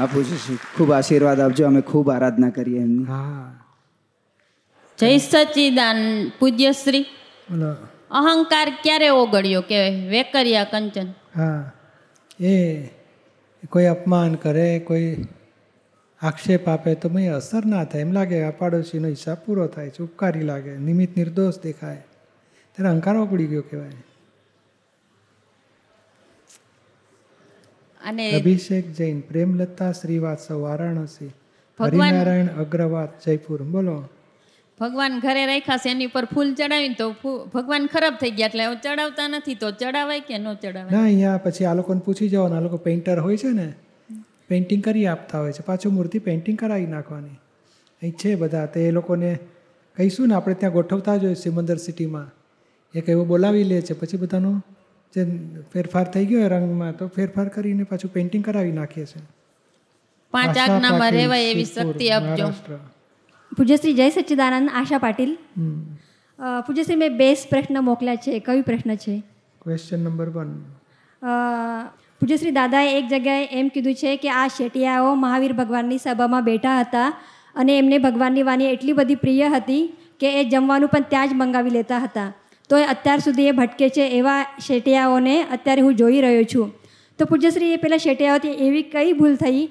આ 0.00 0.06
પૂછીશું 0.06 0.58
ખૂબ 0.76 0.92
આશીર્વાદ 0.92 1.40
આપજો. 1.40 1.66
અમે 1.66 1.80
ખૂબ 1.80 2.10
આરાધના 2.10 2.50
કરીએ 2.50 2.80
એમની. 2.80 3.04
હા. 3.04 3.60
જય 4.98 5.18
સચિદાન 5.18 5.96
પૂજ્યશ્રી. 6.38 7.06
અહંકાર 8.10 8.72
ક્યારે 8.82 9.08
ઓગળ્યો 9.08 9.60
કે 9.60 10.08
વેકરિયા 10.08 10.64
કંચન? 10.64 11.06
હા. 11.36 11.72
એ 12.40 12.86
કોઈ 13.68 13.84
અપમાન 13.84 14.34
કરે 14.34 14.78
કોઈ 14.78 15.24
આક્ષેપ 16.22 16.68
આપે 16.68 16.94
તો 16.94 17.08
મેં 17.08 17.34
અસર 17.34 17.66
ના 17.66 17.84
થાય. 17.84 18.00
એમ 18.00 18.12
લાગે 18.12 18.42
આ 18.42 18.50
પાડોશીનો 18.50 19.08
હિસાબ 19.08 19.38
પૂરો 19.46 19.66
થાય 19.66 19.88
છે 19.88 20.02
ઉપકારી 20.02 20.42
લાગે 20.42 20.76
નિમિત્ત 20.78 21.16
નિર્દોષ 21.16 21.62
દેખાય. 21.62 22.02
ત્યારે 22.76 22.90
અહંકાર 22.90 23.24
પડી 23.24 23.46
ગયો 23.46 23.62
કહેવાય. 23.62 23.90
અને 28.00 28.32
અભિષેક 28.32 28.92
જૈન 28.92 29.20
પ્રેમલતા 29.20 29.92
શ્રીવાત્સવ 29.92 30.60
વારાણસી 30.60 31.30
હરિનારાયણ 31.80 32.46
અગ્રવાત 32.46 33.24
જયપુર. 33.26 33.62
બોલો. 33.62 33.96
ભગવાન 34.80 35.18
ઘરે 35.20 35.46
રાખ્યા 35.46 35.76
છે 35.76 35.90
એની 35.90 36.06
ઉપર 36.06 36.24
ફૂલ 36.24 36.54
ચડાવીને 36.54 36.94
તો 36.94 37.10
ભગવાન 37.54 37.86
ખરાબ 37.86 38.14
થઈ 38.14 38.30
ગયા 38.30 38.46
એટલે 38.46 38.64
ચડાવતા 38.74 39.28
નથી 39.28 39.54
તો 39.54 39.70
ચડાવાય 39.70 40.20
કે 40.20 40.38
ન 40.38 40.54
ચડાવાય? 40.54 40.90
ના 40.90 41.02
અહીંયા 41.02 41.36
પછી 41.36 41.64
આ 41.64 41.74
લોકોને 41.74 42.00
પૂછી 42.00 42.28
જવાનું 42.28 42.58
આ 42.58 42.60
લોકો 42.60 42.76
પેઇન્ટર 42.76 43.18
હોય 43.20 43.36
છે 43.36 43.48
ને 43.48 43.74
પેઇન્ટિંગ 44.48 44.82
કરી 44.84 45.06
આપતા 45.06 45.40
હોય 45.40 45.52
છે. 45.52 45.62
પાછું 45.66 45.92
મૂર્તિ 45.92 46.18
પેઇન્ટિંગ 46.18 46.58
કરાવી 46.58 46.86
નાખવાની. 46.86 47.34
અહીં 48.02 48.12
છે 48.12 48.34
બધા. 48.34 48.66
તે 48.66 48.80
એ 48.80 48.90
લોકોને 48.90 49.30
કહીશું 49.96 50.28
ને 50.28 50.34
આપણે 50.34 50.54
ત્યાં 50.54 50.72
ગોઠવતા 50.72 51.16
જ 51.16 51.24
હોય 51.24 51.34
સિમંદર 51.34 51.76
સિટીમાં. 51.76 52.26
એક 52.94 53.08
એવો 53.08 53.24
બોલાવી 53.24 53.64
લે 53.64 53.80
છે. 53.82 53.94
પછી 53.94 54.16
બધાનો 54.16 54.52
જે 55.12 55.24
ફેરફાર 55.72 56.06
થઈ 56.12 56.26
ગયો 56.26 56.48
રંગમાં 56.48 56.96
તો 56.96 57.08
ફેરફાર 57.08 57.48
કરીને 57.48 57.84
પાછું 57.84 58.12
પેઇન્ટિંગ 58.12 58.44
કરાવી 58.44 58.72
નાખીએ 58.72 59.06
છીએ 59.06 59.22
પાંચ 60.32 60.48
આશા 60.48 60.74
આજ્ઞામાં 60.74 61.12
રહેવાય 61.12 61.50
એવી 61.50 61.64
શક્તિ 61.64 62.10
આપજો. 62.10 62.48
પૂજ્યશ્રી 63.52 63.94
જય 63.94 64.08
સચ્ચિદાનંદ 64.10 64.70
આશા 64.74 64.98
પાટીલ. 64.98 65.32
પૂજ્યશ્રી 66.66 66.96
મેં 66.96 67.16
બેસ્ટ 67.16 67.50
પ્રશ્ન 67.50 67.80
મોકલ્યા 67.80 68.16
છે. 68.16 68.38
કયો 68.38 68.62
પ્રશ્ન 68.62 68.94
છે? 68.96 69.14
ક્વેશ્ચન 69.62 70.00
નંબર 70.00 70.28
વન 70.28 70.50
પૂજ્યશ્રી 72.20 72.54
દાદાએ 72.56 72.88
એક 72.98 73.08
જગ્યાએ 73.10 73.44
એમ 73.60 73.66
કીધું 73.72 73.96
છે 74.02 74.12
કે 74.22 74.28
આ 74.34 74.46
શેટિયાઓ 74.54 75.12
મહાવીર 75.22 75.54
ભગવાનની 75.58 75.98
સભામાં 76.04 76.46
બેઠા 76.48 76.76
હતા 76.78 77.08
અને 77.56 77.72
એમને 77.80 77.98
ભગવાનની 78.06 78.44
વાણી 78.48 78.70
એટલી 78.74 78.96
બધી 79.00 79.20
પ્રિય 79.24 79.50
હતી 79.54 79.82
કે 80.20 80.32
એ 80.40 80.44
જમવાનું 80.52 80.92
પણ 80.94 81.08
ત્યાં 81.12 81.30
જ 81.30 81.38
મંગાવી 81.42 81.74
લેતા 81.76 82.00
હતા. 82.06 82.28
તો 82.70 82.80
એ 82.82 82.86
અત્યાર 82.94 83.20
સુધી 83.26 83.48
એ 83.50 83.54
ભટકે 83.60 83.88
છે 83.96 84.06
એવા 84.20 84.40
શેટિયાઓને 84.68 85.36
અત્યારે 85.56 85.86
હું 85.86 86.00
જોઈ 86.00 86.24
રહ્યો 86.26 86.48
છું. 86.54 86.72
તો 87.18 87.30
પૂજ્યશ્રી, 87.30 87.72
એ 87.76 87.82
પેલા 87.84 88.02
શેટિયાઓથી 88.06 88.56
એવી 88.66 88.84
કઈ 88.94 89.12
ભૂલ 89.12 89.38
થઈ 89.44 89.62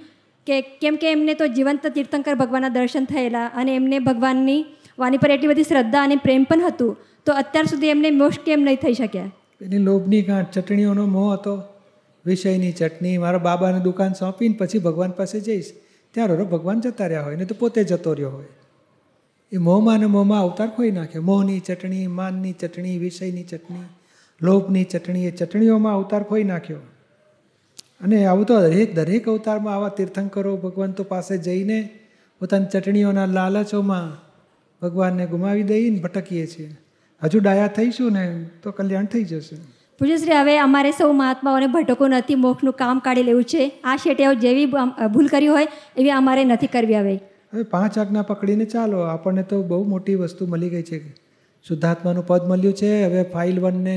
કે 0.47 0.63
કેમ 0.81 1.03
કે 1.03 1.11
એમને 1.11 1.39
તો 1.41 1.51
જીવંત 1.57 1.91
તીર્થંકર 1.93 2.39
ભગવાનના 2.41 2.73
દર્શન 2.77 3.11
થયેલા 3.11 3.45
અને 3.61 3.75
એમને 3.75 3.99
ભગવાનની 4.09 4.59
વાણી 4.99 5.23
પર 5.23 5.31
એટલી 5.35 5.53
બધી 5.53 5.69
શ્રદ્ધા 5.71 6.03
અને 6.07 6.17
પ્રેમ 6.25 6.49
પણ 6.51 6.67
હતું, 6.67 6.97
તો 7.25 7.31
અત્યાર 7.41 7.67
સુધી 7.67 7.95
એમને 7.95 8.17
મોક્ષ 8.23 8.43
કેમ 8.49 8.67
નહીં 8.67 8.83
થઈ 8.83 8.97
શક્યા? 9.01 9.31
એની 9.61 9.87
લોભની 9.87 10.27
ગાંઠ, 10.29 10.51
ચટણીઓનો 10.57 11.13
મોહ 11.15 11.31
હતો. 11.33 11.55
વિષયની 12.25 12.71
ચટણી 12.71 13.17
મારા 13.17 13.37
બાબાને 13.37 13.79
દુકાન 13.79 14.13
સોંપીને 14.13 14.55
પછી 14.57 14.79
ભગવાન 14.79 15.11
પાસે 15.11 15.39
જઈશ. 15.39 15.71
ત્યારે 16.11 16.35
ભગવાન 16.35 16.81
જતા 16.81 17.07
રહ્યા 17.07 17.23
હોય 17.23 17.35
ને 17.35 17.45
તો 17.45 17.55
પોતે 17.59 17.83
જતો 17.83 18.13
રહ્યો 18.13 18.29
હોય. 18.29 18.45
એ 19.51 19.57
મોંમાં 19.57 19.99
ને 19.99 20.05
મોંમાં 20.05 20.41
અવતાર 20.41 20.67
ખોઈ 20.67 20.91
નાખ્યો. 20.91 21.21
મોહની 21.21 21.59
ચટણી, 21.59 22.07
માનની 22.07 22.53
ચટણી, 22.53 22.97
વિષયની 22.97 23.43
ચટણી, 23.43 23.85
લોભની 24.41 24.83
ચટણી, 24.83 25.25
એ 25.25 25.31
ચટણીઓમાં 25.31 25.93
અવતાર 25.93 26.23
ખોઈ 26.23 26.43
નાખ્યો. 26.43 26.77
અને 28.01 28.25
આવું 28.25 28.45
તો 28.45 28.61
દરેક 28.61 28.95
દરેક 28.95 29.29
અવતારમાં 29.29 29.75
આવા 29.75 29.89
તીર્થંકરો 29.89 30.57
ભગવંતો 30.57 31.03
પાસે 31.03 31.37
જઈને 31.37 31.89
પોતાની 32.39 32.65
ચટણીઓના 32.65 33.25
લાલચોમાં 33.25 34.25
ભગવાનને 34.81 35.25
ગુમાવી 35.25 35.63
દઈને 35.63 35.99
ભટકીએ 35.99 36.47
છીએ. 36.47 36.77
હજુ 37.23 37.39
ડાયા 37.39 37.67
થઈશું 37.67 38.11
ને, 38.11 38.49
તો 38.63 38.71
કલ્યાણ 38.71 39.05
થઈ 39.05 39.23
જશે. 39.23 39.74
પૂજ્યશ્રી 39.99 40.37
હવે 40.37 40.55
અમારે 40.59 40.91
સૌ 40.91 41.11
મહાત્માઓને 41.19 41.67
ભટકો 41.73 42.07
નથી 42.07 42.35
મોખનું 42.45 42.75
કામ 42.81 42.99
કાઢી 43.05 43.27
લેવું 43.29 43.45
છે. 43.51 43.63
આ 43.83 43.95
શેટીયાઓ 44.03 44.39
જેવી 44.43 44.67
ભૂલ 45.13 45.27
કરી 45.27 45.51
હોય 45.53 45.67
એવી 45.97 46.13
અમારે 46.17 46.43
નથી 46.45 46.71
કરવી 46.73 46.97
હવે. 46.99 47.15
હવે 47.53 47.63
પાંચ 47.75 47.97
આજ્ઞા 47.97 48.25
પકડીને 48.31 48.65
ચાલો. 48.65 48.99
આપણને 49.13 49.43
તો 49.51 49.61
બહુ 49.71 49.83
મોટી 49.93 50.17
વસ્તુ 50.23 50.49
મળી 50.53 50.69
ગઈ 50.69 50.83
છે. 50.83 50.99
શુદ્ધાત્માનું 51.65 52.27
પદ 52.27 52.51
મળ્યું 52.51 52.77
છે. 52.81 52.91
હવે 53.05 53.23
ફાઇલ 53.33 53.57
વનને 53.59 53.95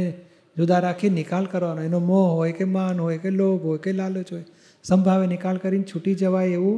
જુદા 0.56 0.80
રાખી 0.86 1.12
નિકાલ 1.18 1.50
કરવાનો. 1.52 1.82
એનો 1.82 1.98
મોહ 2.10 2.26
હોય 2.38 2.54
કે 2.58 2.64
માન 2.76 3.04
હોય 3.06 3.18
કે 3.18 3.30
લોભ 3.40 3.62
હોય 3.70 3.84
કે 3.84 3.98
લાલચ 4.00 4.32
હોય 4.32 4.46
સંભાવે 4.84 5.26
નિકાલ 5.26 5.56
કરીને 5.62 5.86
છૂટી 5.92 6.14
જવાય 6.14 6.58
એવું 6.58 6.76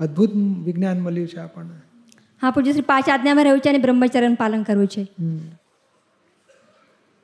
અદ્ભુત 0.00 0.32
વિજ્ઞાન 0.66 1.00
મળ્યું 1.00 1.32
છે 1.32 1.40
આપણને. 1.40 1.76
હા 2.42 2.50
પૂજ્યશ્રી 2.50 2.92
પાંચ 2.92 3.08
આજ્ઞામાં 3.08 3.44
રહેવું 3.44 3.66
છે 3.66 3.70
અને 3.70 3.82
બ્રહ્મચર્યનું 3.84 4.36
પાલન 4.36 4.62
કરવું 4.62 4.88
છે. 4.94 5.04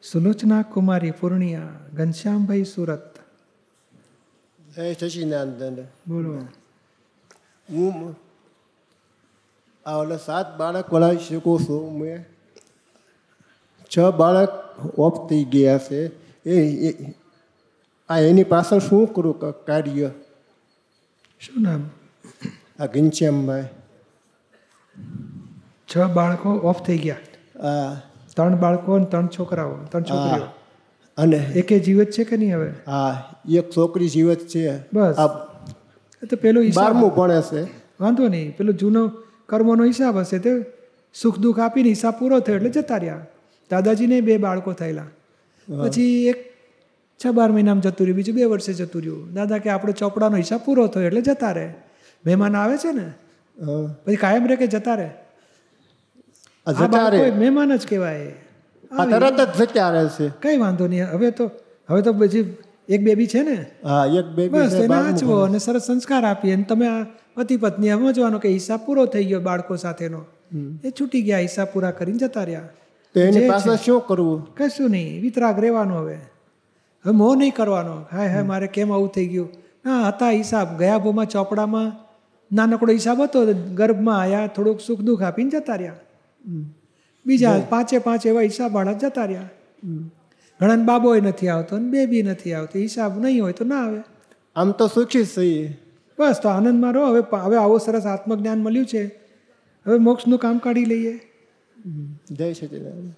સુલોચના 0.03 0.63
કુમારી 0.63 1.11
પૂર્ણિયા 1.11 1.69
ઘનશ્યામભાઈ 1.93 2.65
સુરત. 2.65 3.19
જય 4.77 4.95
સચિદાનંદ 4.95 5.87
બોલો. 6.09 6.39
હું 7.71 8.17
આ 9.87 9.97
ઓલા 9.97 10.17
સાત 10.17 10.57
બાળક 10.57 10.93
વળાવી 10.93 11.19
શકું 11.19 11.61
છું. 11.61 11.99
મેં 11.99 12.27
છ 13.97 13.99
બાળક 13.99 14.49
ઓફ 14.99 15.29
થઈ 15.29 15.45
ગયા 15.45 15.79
છે. 15.79 16.01
એ 16.49 17.15
આ 18.09 18.19
એની 18.19 18.45
પાછળ 18.45 18.79
શું 18.79 19.15
કરું 19.15 19.41
કાર્ય? 19.65 20.11
શું 21.41 21.63
નામ? 21.63 21.91
આ 22.79 22.87
ઘનશ્યામભાઈ. 22.87 23.69
છ 25.91 25.99
બાળકો 25.99 26.51
ઓફ 26.51 26.87
થઈ 26.87 26.99
ગયા. 26.99 27.17
આ 27.61 28.01
ત્રણ 28.39 28.57
બાળકો 28.57 28.95
અને 28.95 29.05
ત્રણ 29.05 29.27
છોકરાઓ 29.27 29.75
ત્રણ 29.91 30.03
છોકરીઓ. 30.03 30.49
અને 31.19 31.37
એકે 31.37 31.79
જીવત 31.79 32.11
છે 32.11 32.25
કે 32.25 32.37
નહીં 32.37 32.57
હવે? 32.57 32.71
હા 32.87 33.37
એક 33.51 33.71
છોકરી 33.77 34.09
જીવત 34.09 34.39
છે. 34.39 34.79
બસ. 34.93 35.17
તો 36.31 36.37
પેલો 36.37 36.63
બારમું 36.77 37.15
ભણે 37.15 37.41
છે. 37.53 37.63
વાંધો 38.01 38.29
નહીં. 38.29 38.57
પેલો 38.57 38.73
જૂનો 38.73 39.09
કર્મોનો 39.47 39.85
હિસાબ 39.85 40.19
હશે 40.19 40.39
તે 40.39 40.51
સુખ 41.15 41.39
દુઃખ 41.39 41.59
આપીને 41.59 41.89
હિસાબ 41.89 42.19
પૂરો 42.19 42.41
થયો 42.41 42.57
એટલે 42.57 42.71
જતા 42.71 42.97
રહ્યા. 42.97 43.27
દાદાજીને 43.71 44.21
બે 44.21 44.37
બાળકો 44.37 44.73
થયેલા. 44.73 45.07
પછી 45.69 46.27
એક 46.27 46.39
છ 47.21 47.27
બાર 47.29 47.53
મહિનામાં 47.53 47.81
જતું 47.81 48.05
રહ્યું 48.07 48.17
બીજું 48.17 48.35
બે 48.35 48.45
વર્ષે 48.45 48.73
જતું 48.73 49.03
રહ્યું. 49.03 49.35
દાદા 49.35 49.59
કે 49.59 49.71
આપણે 49.71 49.93
ચોપડાનો 49.93 50.37
હિસાબ 50.37 50.61
પૂરો 50.61 50.87
થયો 50.87 51.03
એટલે 51.03 51.21
જતા 51.21 51.53
રહે. 51.53 51.69
મહેમાન 52.27 52.57
આવે 52.57 52.77
છે 52.77 52.93
ને? 52.93 53.09
પછી 54.05 54.17
કાયમ 54.17 54.47
રહે 54.47 54.57
કે 54.57 54.67
જતા 54.67 54.95
રહે 54.95 55.05
આ 55.05 55.07
આ 55.07 55.07
જતા 55.07 55.07
રહે. 55.07 55.09
બાળકો 55.09 56.48
મહેમાન 56.67 57.77
જ 57.77 57.87
કહેવાય. 57.87 58.33
આ 58.99 59.05
તરત 59.05 59.41
જ 59.57 59.63
જતા 59.63 59.91
રહે 59.91 60.09
છે. 60.09 60.29
કઈ 60.43 60.57
વાંધો 60.57 60.87
નહીં. 60.87 61.07
હવે 61.13 61.31
તો 61.31 61.51
હવે 61.89 62.03
તો 62.03 62.13
પછી 62.13 62.57
એક 62.89 63.03
બેબી 63.03 63.27
છે 63.27 63.43
ને? 63.43 63.67
હા 63.85 64.07
એક 64.07 64.27
બેબી 64.27 64.49
બસ 64.49 64.73
એને 64.73 64.95
આચવો 64.95 65.41
અને 65.41 65.59
સરસ 65.59 65.83
સંસ્કાર 65.83 66.25
આપીએ 66.25 66.55
અને 66.55 66.63
તમે 66.63 66.87
આ 66.87 67.07
પતિ 67.37 67.57
પત્ની 67.57 67.91
સમજવાનો 67.91 68.39
કે 68.39 68.49
હિસાબ 68.49 68.81
પૂરો 68.87 69.07
થઈ 69.07 69.25
ગયો 69.25 69.41
બાળકો 69.41 69.77
સાથેનો. 69.77 70.25
એ 70.85 70.91
છૂટી 70.91 71.23
ગયા 71.23 71.39
હિસાબ 71.39 71.69
પૂરા 71.73 71.91
કરીને 71.91 72.19
જતા 72.19 72.45
રહ્યા. 72.45 72.69
તો 73.15 73.21
એની 73.21 73.49
પાસે 73.49 73.77
શું 73.85 74.01
કરવું? 74.01 74.55
કશું 74.55 74.91
નહીં 74.91 75.23
વિતરાગ 75.23 75.61
રહેવાનો 75.61 75.95
હવે. 75.95 76.19
હવે 77.05 77.13
મોહ 77.13 77.37
નહીં 77.37 77.55
કરવાનો. 77.55 78.05
હાય 78.13 78.29
હાય 78.29 78.43
મારે 78.43 78.67
કેમ 78.67 78.93
આવું 78.93 79.09
થઈ 79.09 79.27
ગયું? 79.27 79.49
હા 79.87 80.09
હતા 80.09 80.31
હિસાબ 80.31 80.79
ગયા 80.79 80.99
ભોમાં 80.99 81.27
ચોપડામાં 81.27 81.93
નાનકડો 82.53 82.93
હિસાબ 82.93 83.23
હતો 83.23 83.47
ગર્ભમાં 83.75 84.21
આયા 84.21 84.47
થોડુંક 84.47 84.81
સુખ 84.81 85.01
દુઃખ 85.01 85.23
આપીને 85.23 85.51
જતા 85.51 85.75
રહ્યા. 85.75 85.95
બીજા 87.27 87.61
પાંચે 87.69 87.99
પાંચ 87.99 88.27
એવા 88.27 88.41
હિસાબ 88.41 88.73
વાળા 88.73 88.93
જતા 88.93 89.25
રહ્યા. 89.25 89.49
ઘણા 90.61 90.77
બાબોય 90.77 91.21
નથી 91.21 91.49
આવતો 91.49 91.77
અને 91.77 91.91
બેબી 91.91 92.23
નથી 92.23 92.53
આવતી. 92.53 92.83
હિસાબ 92.83 93.21
નહીં 93.21 93.43
હોય 93.43 93.53
તો 93.53 93.65
ના 93.65 93.87
આવે. 93.87 94.01
આમ 94.57 94.71
તો 94.71 94.87
સુખી 94.87 95.25
છીએ. 95.25 95.79
બસ 96.19 96.41
તો 96.43 96.49
આનંદમાં 96.49 96.93
રહો. 96.93 97.07
હવે 97.07 97.23
હવે 97.41 97.57
આવો 97.57 97.79
સરસ 97.79 98.07
આત્મજ્ઞાન 98.07 98.59
મળ્યું 98.59 98.87
છે. 98.87 99.07
હવે 99.87 99.99
મોક્ષનું 99.99 100.39
કામ 100.39 100.59
કાઢી 100.59 100.85
લઈએ. 100.85 101.21
જય 102.31 102.53
સચિદાનંદ 102.53 103.13